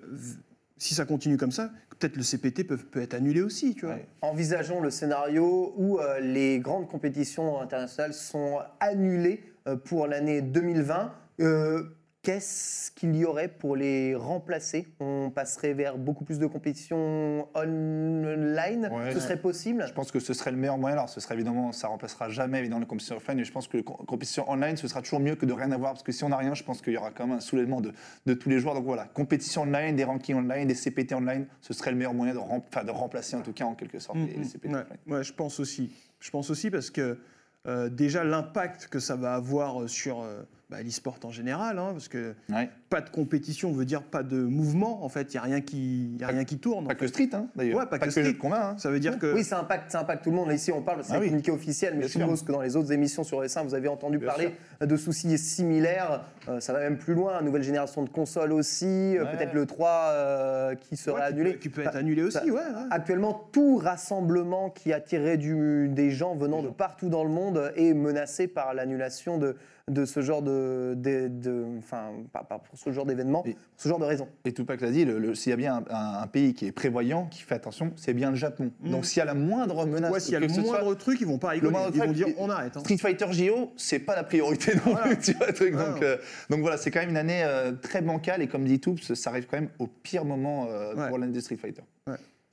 si 0.77 0.93
ça 0.93 1.05
continue 1.05 1.37
comme 1.37 1.51
ça, 1.51 1.71
peut-être 1.97 2.17
le 2.17 2.23
CPT 2.23 2.67
peut, 2.67 3.01
être 3.01 3.13
annulé 3.13 3.41
aussi, 3.41 3.75
tu 3.75 3.85
vois. 3.85 3.97
Envisageons 4.21 4.81
le 4.81 4.89
scénario 4.89 5.73
où 5.77 5.99
euh, 5.99 6.19
les 6.19 6.59
grandes 6.59 6.87
compétitions 6.87 7.61
internationales 7.61 8.13
sont 8.13 8.59
annulées 8.79 9.43
euh, 9.67 9.75
pour 9.75 10.07
l'année 10.07 10.41
2020. 10.41 11.13
Euh, 11.41 11.83
Qu'est-ce 12.25 12.89
qu'il 12.89 13.15
y 13.15 13.23
aurait 13.23 13.47
pour 13.49 13.75
les 13.75 14.15
remplacer? 14.15 14.87
On 14.99 15.29
passerait 15.29 15.73
vers 15.75 15.95
beaucoup 15.99 16.23
plus 16.23 16.39
de 16.39 16.47
compétitions 16.47 17.47
online? 17.53 18.89
Ouais. 18.91 19.13
Ce 19.13 19.19
serait 19.19 19.37
possible? 19.39 19.85
Je 19.87 19.93
pense 19.93 20.11
que 20.11 20.19
ce 20.19 20.33
serait 20.33 20.49
le 20.49 20.57
meilleur 20.57 20.79
moyen. 20.79 20.95
Alors, 20.97 21.07
ce 21.09 21.19
serait 21.19 21.35
évidemment, 21.35 21.71
ça 21.71 21.87
remplacera 21.87 22.27
jamais 22.29 22.57
évidemment 22.57 22.79
les 22.79 22.87
compétitions 22.87 23.17
offline, 23.17 23.37
mais 23.37 23.43
je 23.43 23.51
pense 23.51 23.67
que 23.67 23.77
les 23.77 23.83
co- 23.83 23.93
compétitions 24.07 24.49
online, 24.49 24.75
ce 24.75 24.87
sera 24.87 25.03
toujours 25.03 25.19
mieux 25.19 25.35
que 25.35 25.45
de 25.45 25.53
rien 25.53 25.71
avoir, 25.71 25.91
parce 25.93 26.01
que 26.01 26.11
si 26.11 26.23
on 26.23 26.29
n'a 26.29 26.37
rien, 26.37 26.55
je 26.55 26.63
pense 26.63 26.81
qu'il 26.81 26.93
y 26.93 26.97
aura 26.97 27.11
quand 27.11 27.27
même 27.27 27.37
un 27.37 27.41
soulèvement 27.41 27.79
de, 27.79 27.91
de 28.25 28.33
tous 28.33 28.49
les 28.49 28.57
joueurs. 28.57 28.73
Donc 28.73 28.85
voilà, 28.85 29.05
compétition 29.05 29.61
online, 29.61 29.95
des 29.95 30.03
rankings 30.03 30.35
online, 30.35 30.67
des 30.67 30.73
CPT 30.73 31.13
online, 31.13 31.45
ce 31.61 31.75
serait 31.75 31.91
le 31.91 31.97
meilleur 31.97 32.15
moyen 32.15 32.33
de, 32.33 32.39
rem- 32.39 32.63
enfin, 32.67 32.83
de 32.83 32.89
remplacer 32.89 33.35
en 33.35 33.41
tout 33.41 33.53
cas 33.53 33.65
en 33.65 33.75
quelque 33.75 33.99
sorte 33.99 34.17
les, 34.17 34.33
les 34.33 34.45
CPT 34.45 34.69
Ouais, 34.71 34.79
offline. 34.79 34.97
ouais, 35.05 35.23
je 35.23 35.31
pense 35.33 35.59
aussi. 35.59 35.91
Je 36.19 36.31
pense 36.31 36.49
aussi 36.49 36.71
parce 36.71 36.89
que 36.89 37.19
euh, 37.67 37.87
déjà 37.89 38.23
l'impact 38.23 38.87
que 38.87 38.97
ça 38.97 39.15
va 39.15 39.35
avoir 39.35 39.83
euh, 39.83 39.87
sur 39.87 40.21
euh, 40.21 40.41
bah, 40.69 40.81
l'e-sport 40.81 41.17
en 41.23 41.29
général, 41.31 41.77
hein, 41.77 41.89
parce 41.91 42.07
que 42.07 42.33
Ouais. 42.49 42.69
pas 42.89 43.01
de 43.01 43.09
compétition 43.09 43.71
veut 43.71 43.85
dire 43.85 44.01
pas 44.01 44.23
de 44.23 44.37
mouvement. 44.37 45.03
En 45.05 45.09
fait, 45.09 45.31
il 45.33 45.35
y 45.35 45.37
a 45.37 45.41
rien 45.41 45.61
qui, 45.61 46.15
y 46.19 46.23
a 46.23 46.27
rien 46.27 46.43
qui 46.43 46.57
tourne. 46.57 46.85
en 46.85 46.87
Pas 46.87 46.93
fait. 46.95 47.01
que 47.01 47.07
Street, 47.07 47.29
hein, 47.33 47.47
d'ailleurs. 47.55 47.77
Ouais, 47.79 47.85
pas 47.85 47.99
que 47.99 48.05
que 48.05 48.11
Street. 48.11 48.23
jeu 48.23 48.33
de 48.33 48.37
combat. 48.37 48.69
hein. 48.71 48.77
Ça 48.79 48.89
veut 48.89 48.99
dire 48.99 49.19
que 49.19 49.31
Oui, 49.33 49.43
ça 49.43 49.59
impacte, 49.59 49.91
ça 49.91 49.99
impacte 50.01 50.23
tout 50.23 50.31
le 50.31 50.35
monde. 50.35 50.51
Ici, 50.51 50.71
on 50.71 50.81
parle, 50.81 51.03
c'est 51.03 51.13
Ah 51.13 51.17
un 51.17 51.19
oui. 51.19 51.27
communiqué 51.27 51.51
officiel, 51.51 51.93
mais 51.93 51.99
Bien 51.99 52.07
je 52.07 52.11
sûr. 52.13 52.21
suppose 52.21 52.41
que 52.43 52.51
dans 52.51 52.61
les 52.61 52.75
autres 52.75 52.91
émissions 52.91 53.23
sur 53.23 53.43
S1, 53.43 53.63
vous 53.63 53.75
avez 53.75 53.87
entendu 53.87 54.17
Bien 54.17 54.27
parler 54.27 54.55
de 54.81 54.97
soucis 54.97 55.37
similaires. 55.37 56.23
Euh, 56.49 56.59
ça 56.59 56.73
va 56.73 56.79
même 56.79 56.97
plus 56.97 57.13
loin. 57.13 57.41
Nouvelle 57.41 57.63
génération 57.63 58.03
de 58.03 58.09
consoles 58.09 58.51
aussi. 58.51 58.85
euh. 59.17 59.25
Peut-être 59.25 59.53
le 59.53 59.65
3 59.65 59.89
euh, 60.13 60.75
qui 60.75 60.95
qui 60.97 61.09
annulé. 61.09 61.53
peut- 61.53 61.59
qui 61.59 61.69
peut 61.69 61.81
être 61.81 61.95
annulé 61.95 62.23
aussi. 62.23 62.37
ça- 62.37 62.43
ouais, 62.45 62.51
ouais. 62.51 62.61
Actuellement, 62.91 63.49
tout 63.51 63.77
rassemblement 63.77 64.69
qui 64.69 64.93
attirait 64.93 65.37
du, 65.37 65.89
des 65.89 66.11
gens 66.11 66.35
venant 66.35 66.61
de 66.63 66.69
partout 66.69 67.09
dans 67.09 67.23
le 67.23 67.29
monde 67.29 67.71
est 67.75 67.93
menacé 67.93 68.47
par 68.47 68.73
l'annulation 68.73 69.37
de, 69.37 69.55
de 69.91 70.03
ce 70.05 70.21
genre 70.21 70.41
de, 70.41 70.95
de- 70.97 71.27
de- 71.27 71.65
enfin, 71.77 72.09
pas, 72.33 72.43
pas 72.43 72.57
pour 72.57 72.75
ce 72.75 72.91
genre 72.91 73.05
d'événement, 73.05 73.43
pour 73.43 73.53
ce 73.77 73.87
genre 73.87 73.99
de 73.99 74.05
raison. 74.05 74.27
Et 74.43 74.51
Tupac 74.51 74.81
l'a 74.81 74.89
dit, 74.89 75.05
le- 75.05 75.19
le- 75.19 75.35
s'il 75.35 75.51
y 75.51 75.53
a 75.53 75.57
bien 75.57 75.75
un, 75.75 75.95
un- 75.95 76.21
un 76.23 76.27
pays 76.27 76.55
qui 76.55 76.65
est 76.65 76.71
prévoyant, 76.71 77.27
qui 77.27 77.43
fait 77.43 77.53
attention, 77.53 77.91
c'est 77.95 78.15
bien 78.15 78.31
le 78.31 78.35
Japon. 78.35 78.71
Mm. 78.81 78.89
Donc 78.89 79.05
s'il 79.05 79.19
y 79.19 79.21
a 79.21 79.25
la 79.25 79.35
moindre 79.35 79.85
menace, 79.85 80.11
Ouais, 80.11 80.19
s'il 80.19 80.33
y 80.33 80.37
a 80.37 80.39
le 80.39 80.49
soit- 80.49 80.63
moindre 80.63 80.95
truc, 80.95 81.21
ils 81.21 81.27
vont 81.27 81.37
pas 81.37 81.49
rigoler. 81.49 81.77
Ils 81.93 81.99
vont 82.01 82.11
dire 82.13 82.27
on 82.39 82.49
arrête. 82.49 82.75
hein. 82.77 82.79
Street 82.79 82.97
Fighter 82.97 83.27
JO, 83.31 83.73
c'est 83.77 83.99
pas 83.99 84.15
la 84.15 84.23
priorité 84.23 84.73
non 84.75 84.81
Voilà. 84.85 85.01
plus, 85.15 85.17
tu 85.21 85.33
vois, 85.33 85.47
le 85.47 85.53
truc. 85.53 85.73
Donc, 85.75 86.01
euh, 86.01 86.17
donc 86.49 86.61
voilà, 86.61 86.77
c'est 86.77 86.89
quand 86.89 87.01
même 87.01 87.09
une 87.11 87.17
année 87.17 87.43
euh, 87.43 87.71
très 87.73 88.01
bancale 88.01 88.41
et 88.41 88.47
comme 88.47 88.65
dit 88.65 88.79
Toups, 88.79 89.13
ça 89.13 89.29
arrive 89.29 89.45
quand 89.45 89.57
même 89.57 89.69
au 89.77 89.85
pire 89.85 90.25
moment 90.25 90.65
euh, 90.67 90.95
Ouais. 90.95 91.09
pour 91.09 91.19
l'année 91.19 91.33
de 91.33 91.39
Street 91.39 91.57
Fighter. 91.57 91.83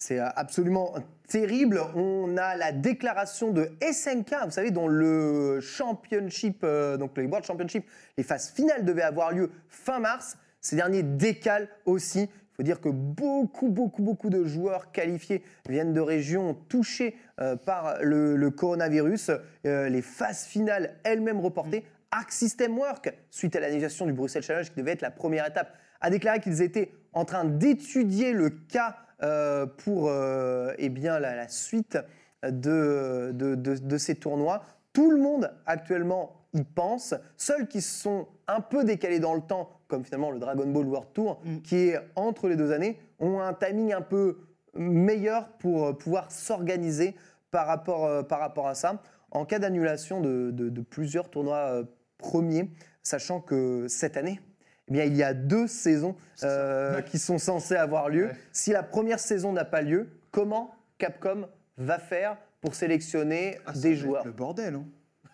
C'est 0.03 0.19
euh, 0.19 0.29
absolument 0.35 0.95
terrible. 1.29 1.81
On 1.95 2.37
a 2.37 2.57
la 2.57 2.73
déclaration 2.73 3.53
de 3.53 3.71
SNK, 3.81 4.35
vous 4.47 4.51
savez, 4.51 4.73
dont 4.73 4.88
le 4.88 5.61
championship, 5.61 6.62
euh, 6.65 6.97
donc 6.97 7.17
les 7.17 7.27
World 7.27 7.47
Championship, 7.47 7.87
les 8.19 8.25
phases 8.25 8.51
finales 8.51 8.85
devaient 8.85 9.03
avoir 9.03 9.31
lieu 9.31 9.53
fin 9.69 10.01
mars. 10.01 10.37
Ces 10.61 10.75
derniers 10.75 11.05
décalent 11.05 11.69
aussi. 11.87 12.23
Il 12.23 12.57
faut 12.57 12.62
dire 12.65 12.81
que 12.81 12.88
beaucoup, 12.88 13.69
beaucoup, 13.69 14.03
beaucoup 14.03 14.29
de 14.29 14.45
joueurs 14.45 14.91
qualifiés 14.91 15.45
viennent 15.69 15.93
de 15.93 16.01
régions 16.01 16.55
touchées 16.69 17.17
euh, 17.41 17.55
par 17.55 18.03
le, 18.03 18.35
le 18.35 18.51
coronavirus. 18.51 19.31
Les 19.62 20.03
phases 20.03 20.47
finales 20.47 20.97
elles-mêmes 21.05 21.38
reportées. 21.38 21.85
Arc 22.11 22.33
System 22.33 22.77
Work, 22.77 23.15
suite 23.31 23.55
à 23.55 23.61
l'annulation 23.61 24.05
du 24.05 24.12
Bruxelles 24.12 24.43
Challenge, 24.43 24.69
qui 24.69 24.81
devait 24.81 24.93
être 24.93 25.01
la 25.01 25.12
première 25.12 25.47
étape, 25.47 25.73
a 26.01 26.11
déclaré 26.11 26.41
qu'ils 26.41 26.61
étaient 26.61 26.91
en 27.12 27.25
train 27.25 27.45
d'étudier 27.45 28.33
le 28.33 28.51
cas 28.51 28.97
pour 29.79 30.09
euh, 30.09 30.73
eh 30.79 30.89
bien, 30.89 31.19
la, 31.21 31.35
la 31.37 31.49
suite 31.49 31.99
de, 32.43 33.31
de, 33.35 33.55
de- 33.55 33.77
de 33.79 33.97
ces 33.99 34.15
tournois. 34.17 34.63
Tout 34.93 35.11
le 35.11 35.17
monde 35.19 35.53
actuellement 35.67 36.37
y 36.55 36.63
pense. 36.65 37.15
Seuls 37.37 37.67
qui 37.69 37.81
sont 37.81 38.27
un 38.47 38.61
peu 38.61 38.85
décalés 38.85 39.21
dans 39.21 39.35
le 39.35 39.41
temps, 39.41 39.71
comme 39.89 40.05
finalement 40.05 40.31
le 40.31 40.39
Dragon 40.39 40.67
Ball 40.67 40.87
World 40.87 41.09
Tour, 41.15 41.41
Mm. 41.45 41.61
qui 41.63 41.77
est 41.77 42.01
entre 42.17 42.49
les 42.49 42.57
deux 42.57 42.73
années, 42.73 42.99
ont 43.21 43.41
un 43.41 43.55
timing 43.55 43.93
un 43.93 44.03
peu 44.03 44.39
meilleur 44.75 45.49
pour 45.59 45.87
euh, 45.87 45.93
pouvoir 45.93 46.31
s'organiser 46.33 47.15
par 47.51 47.67
rapport, 47.67 48.05
euh, 48.07 48.23
par 48.23 48.41
rapport 48.41 48.67
à 48.69 48.75
ça. 48.75 49.01
En 49.31 49.45
cas 49.47 49.59
d'annulation 49.59 50.21
de, 50.21 50.51
de- 50.51 50.69
de 50.69 50.81
plusieurs 50.83 51.31
tournois 51.31 51.57
euh, 51.73 51.85
premiers, 52.19 52.71
sachant 53.03 53.41
que 53.41 53.87
cette 53.89 54.17
année, 54.17 54.41
eh 54.92 54.94
bien, 54.94 55.05
il 55.05 55.16
y 55.16 55.22
a 55.22 55.33
deux 55.33 55.66
saisons 55.66 56.14
euh, 56.42 57.00
qui 57.00 57.18
sont 57.18 57.38
censées 57.38 57.76
avoir 57.76 58.09
lieu. 58.11 58.26
Ouais. 58.26 58.37
Si 58.52 58.72
la 58.72 58.83
première 58.83 59.18
saison 59.18 59.52
n'a 59.52 59.64
pas 59.64 59.81
lieu, 59.81 60.09
comment 60.31 60.74
Capcom 60.98 61.48
va 61.78 61.98
faire 61.98 62.37
pour 62.61 62.74
sélectionner 62.74 63.59
Ah, 63.66 63.72
des 63.72 63.94
joueurs 63.96 64.24
Le 64.26 64.33
bordel. 64.33 64.74
hein. 64.74 64.85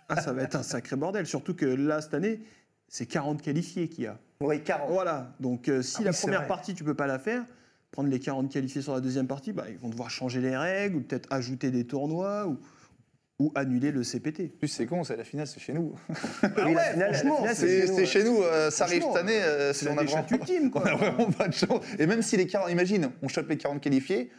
Ah, 0.08 0.20
ça 0.20 0.32
va 0.32 0.42
être 0.42 0.54
un 0.54 0.62
sacré 0.62 0.94
bordel. 0.96 1.26
Surtout 1.26 1.54
que 1.54 1.66
là, 1.66 2.00
cette 2.00 2.14
année, 2.14 2.40
c'est 2.86 3.06
40 3.06 3.42
qualifiés 3.42 3.88
qu'il 3.88 4.04
y 4.04 4.06
a. 4.06 4.16
Oui, 4.40 4.62
40. 4.62 4.90
Voilà. 4.90 5.34
Donc, 5.40 5.68
euh, 5.68 5.82
si 5.82 5.96
Ah 5.96 6.00
oui, 6.00 6.04
la 6.06 6.12
première 6.12 6.38
vrai. 6.40 6.48
partie, 6.48 6.74
tu 6.74 6.84
peux 6.84 6.94
pas 6.94 7.06
la 7.08 7.18
faire, 7.18 7.44
prendre 7.90 8.08
les 8.08 8.20
40 8.20 8.50
qualifiés 8.50 8.80
sur 8.80 8.94
la 8.94 9.00
deuxième 9.00 9.26
partie, 9.26 9.52
bah, 9.52 9.64
ils 9.68 9.78
vont 9.78 9.88
devoir 9.88 10.08
changer 10.08 10.40
les 10.40 10.56
règles, 10.56 10.96
ou 10.96 11.00
peut-être 11.00 11.26
ajouter 11.32 11.70
des 11.72 11.84
tournois, 11.86 12.46
ou, 12.46 12.58
ou 13.38 13.52
annuler 13.54 13.92
le 13.92 14.02
CPT. 14.02 14.40
En 14.54 14.58
plus, 14.58 14.68
c'est 14.68 14.86
con, 14.86 15.04
c'est 15.04 15.16
la 15.16 15.22
finale, 15.24 15.46
c'est 15.46 15.60
chez 15.60 15.72
nous. 15.72 15.94
Oui, 16.42 16.48
la 16.56 16.64
ouais, 16.66 16.74
la 16.74 17.12
finale, 17.12 17.54
C'est 17.54 17.66
chez 17.68 17.80
nous, 17.82 17.86
c'est 17.86 17.92
ouais. 18.00 18.06
chez 18.06 18.24
nous, 18.24 18.42
euh, 18.42 18.70
ça 18.70 18.84
arrive 18.84 19.02
cette 19.04 19.16
année. 19.16 19.40
euh, 19.40 19.72
si 19.72 19.84
C'est 19.84 19.90
on 19.90 19.94
la 19.94 20.00
a 20.00 20.04
déchat 20.04 20.22
vraiment- 20.22 20.38
ultime, 20.44 20.66
On 20.66 20.70
quoi. 20.70 20.88
a 20.88 20.94
vraiment 20.96 21.30
pas 21.30 21.46
de 21.48 21.54
chance. 21.54 21.84
Et 21.98 22.06
même 22.06 22.22
si 22.22 22.36
les 22.36 22.46
40, 22.46 22.70
imagine, 22.70 23.10
on 23.22 23.28
chope 23.28 23.48
les 23.48 23.56
40 23.56 23.80
qualifiés, 23.80 24.30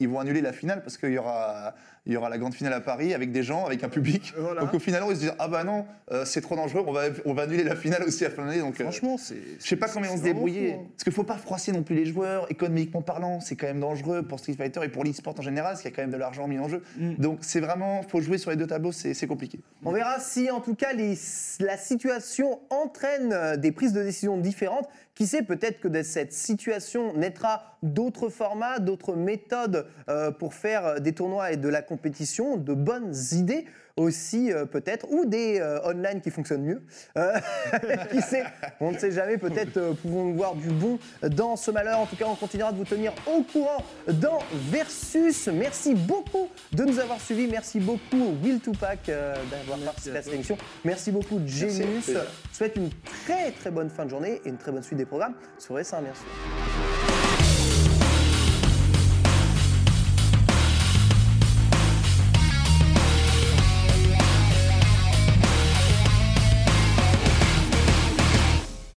ils 0.00 0.08
vont 0.08 0.18
annuler 0.18 0.40
la 0.40 0.52
finale 0.52 0.82
parce 0.82 0.96
qu'il 0.98 1.10
y 1.12 1.18
aura, 1.18 1.74
il 2.06 2.12
y 2.12 2.16
aura 2.16 2.28
la 2.30 2.38
grande 2.38 2.54
finale 2.54 2.72
à 2.72 2.80
Paris 2.80 3.12
avec 3.14 3.30
des 3.30 3.42
gens, 3.42 3.66
avec 3.66 3.84
un 3.84 3.88
public. 3.88 4.32
Voilà. 4.36 4.62
Donc 4.62 4.74
au 4.74 4.78
final, 4.78 5.02
on 5.02 5.08
va 5.08 5.14
se 5.14 5.20
dire 5.20 5.34
ah 5.38 5.48
bah 5.48 5.64
non, 5.64 5.84
euh, 6.12 6.24
c'est 6.24 6.40
trop 6.40 6.56
dangereux, 6.56 6.82
on 6.86 6.92
va, 6.92 7.02
on 7.26 7.34
va 7.34 7.42
annuler 7.42 7.62
la 7.62 7.76
finale 7.76 8.02
aussi 8.04 8.24
à 8.24 8.30
fin 8.30 8.42
de 8.42 8.48
l'année. 8.48 8.60
Donc 8.60 8.80
euh, 8.80 8.84
Franchement, 8.84 9.18
c'est. 9.18 9.36
je 9.60 9.66
sais 9.66 9.76
pas 9.76 9.86
ils 9.94 10.04
vont 10.06 10.16
se 10.16 10.22
débrouiller. 10.22 10.72
fou, 10.72 10.80
hein. 10.80 10.86
Parce 10.92 11.04
qu'il 11.04 11.12
faut 11.12 11.24
pas 11.24 11.36
froisser 11.36 11.72
non 11.72 11.82
plus 11.82 11.94
les 11.94 12.06
joueurs, 12.06 12.50
économiquement 12.50 13.02
parlant, 13.02 13.40
c'est 13.40 13.54
quand 13.56 13.66
même 13.66 13.80
dangereux 13.80 14.22
pour 14.22 14.38
Street 14.38 14.54
Fighter 14.54 14.80
et 14.82 14.88
pour 14.88 15.04
l'e-sport 15.04 15.34
en 15.38 15.42
général, 15.42 15.72
parce 15.72 15.82
qu'il 15.82 15.90
y 15.90 15.92
a 15.92 15.96
quand 15.96 16.02
même 16.02 16.10
de 16.10 16.16
l'argent 16.16 16.48
mis 16.48 16.58
en 16.58 16.68
jeu. 16.68 16.82
Mm. 16.98 17.14
Donc 17.16 17.38
c'est 17.42 17.60
vraiment, 17.60 18.02
faut 18.02 18.20
jouer 18.20 18.38
sur 18.38 18.50
les 18.50 18.56
deux 18.56 18.66
tableaux, 18.66 18.92
c'est 18.92 19.26
compliqué. 19.26 19.60
On 19.84 19.92
verra 19.92 20.18
si, 20.20 20.50
en 20.50 20.60
tout 20.60 20.74
cas, 20.74 20.92
les- 20.92 21.18
la 21.60 21.76
situation 21.76 22.60
entraîne 22.70 23.32
euh, 23.32 23.56
des 23.56 23.72
prises 23.72 23.92
de 23.92 24.02
décision 24.02 24.38
différentes 24.38 24.88
Qui 25.14 25.26
sait, 25.26 25.42
peut-être 25.42 25.80
que 25.80 25.88
de 25.88 26.02
cette 26.02 26.32
situation 26.32 27.12
naîtra 27.14 27.76
d'autres 27.82 28.30
formats, 28.30 28.78
d'autres 28.78 29.14
méthodes 29.14 29.86
euh, 30.08 30.30
pour 30.30 30.54
faire 30.54 31.00
des 31.00 31.12
tournois 31.12 31.52
et 31.52 31.56
de 31.58 31.68
la 31.68 31.82
compétition, 31.90 32.56
de 32.56 32.72
bonnes 32.72 33.12
idées 33.32 33.66
aussi 33.96 34.52
euh, 34.52 34.64
peut-être, 34.64 35.06
ou 35.10 35.26
des 35.26 35.58
euh, 35.60 35.80
online 35.84 36.20
qui 36.20 36.30
fonctionnent 36.30 36.62
mieux. 36.62 36.82
Euh, 37.18 37.34
qui 38.12 38.22
sait 38.22 38.44
On 38.80 38.92
ne 38.92 38.98
sait 38.98 39.10
jamais, 39.10 39.38
peut-être 39.38 39.94
pouvons-nous 40.02 40.36
voir 40.36 40.54
du 40.54 40.68
bon 40.68 40.98
dans 41.22 41.56
ce 41.56 41.70
malheur. 41.70 41.98
En 41.98 42.06
tout 42.06 42.16
cas, 42.16 42.26
on 42.28 42.36
continuera 42.36 42.72
de 42.72 42.78
vous 42.78 42.84
tenir 42.84 43.12
au 43.26 43.42
courant 43.42 43.84
dans 44.08 44.38
Versus. 44.70 45.48
Merci 45.48 45.94
beaucoup 45.94 46.48
de 46.72 46.84
nous 46.84 47.00
avoir 47.00 47.20
suivis. 47.20 47.48
Merci 47.48 47.80
beaucoup 47.80 48.36
Will 48.42 48.60
Tupac 48.60 49.06
d'avoir 49.06 49.78
participé 49.78 50.18
à 50.18 50.22
cette 50.22 50.34
émission. 50.34 50.56
Merci 50.84 51.10
beaucoup 51.10 51.40
Genius. 51.44 52.06
Je 52.06 52.56
souhaite 52.56 52.76
une 52.76 52.90
très 53.24 53.50
très 53.50 53.70
bonne 53.70 53.90
fin 53.90 54.04
de 54.04 54.10
journée 54.10 54.40
et 54.44 54.48
une 54.48 54.58
très 54.58 54.70
bonne 54.70 54.82
suite 54.82 54.98
des 54.98 55.06
programmes 55.06 55.34
sur 55.58 55.76
S1 55.76 56.02
bien 56.02 56.14
sûr. 56.14 56.89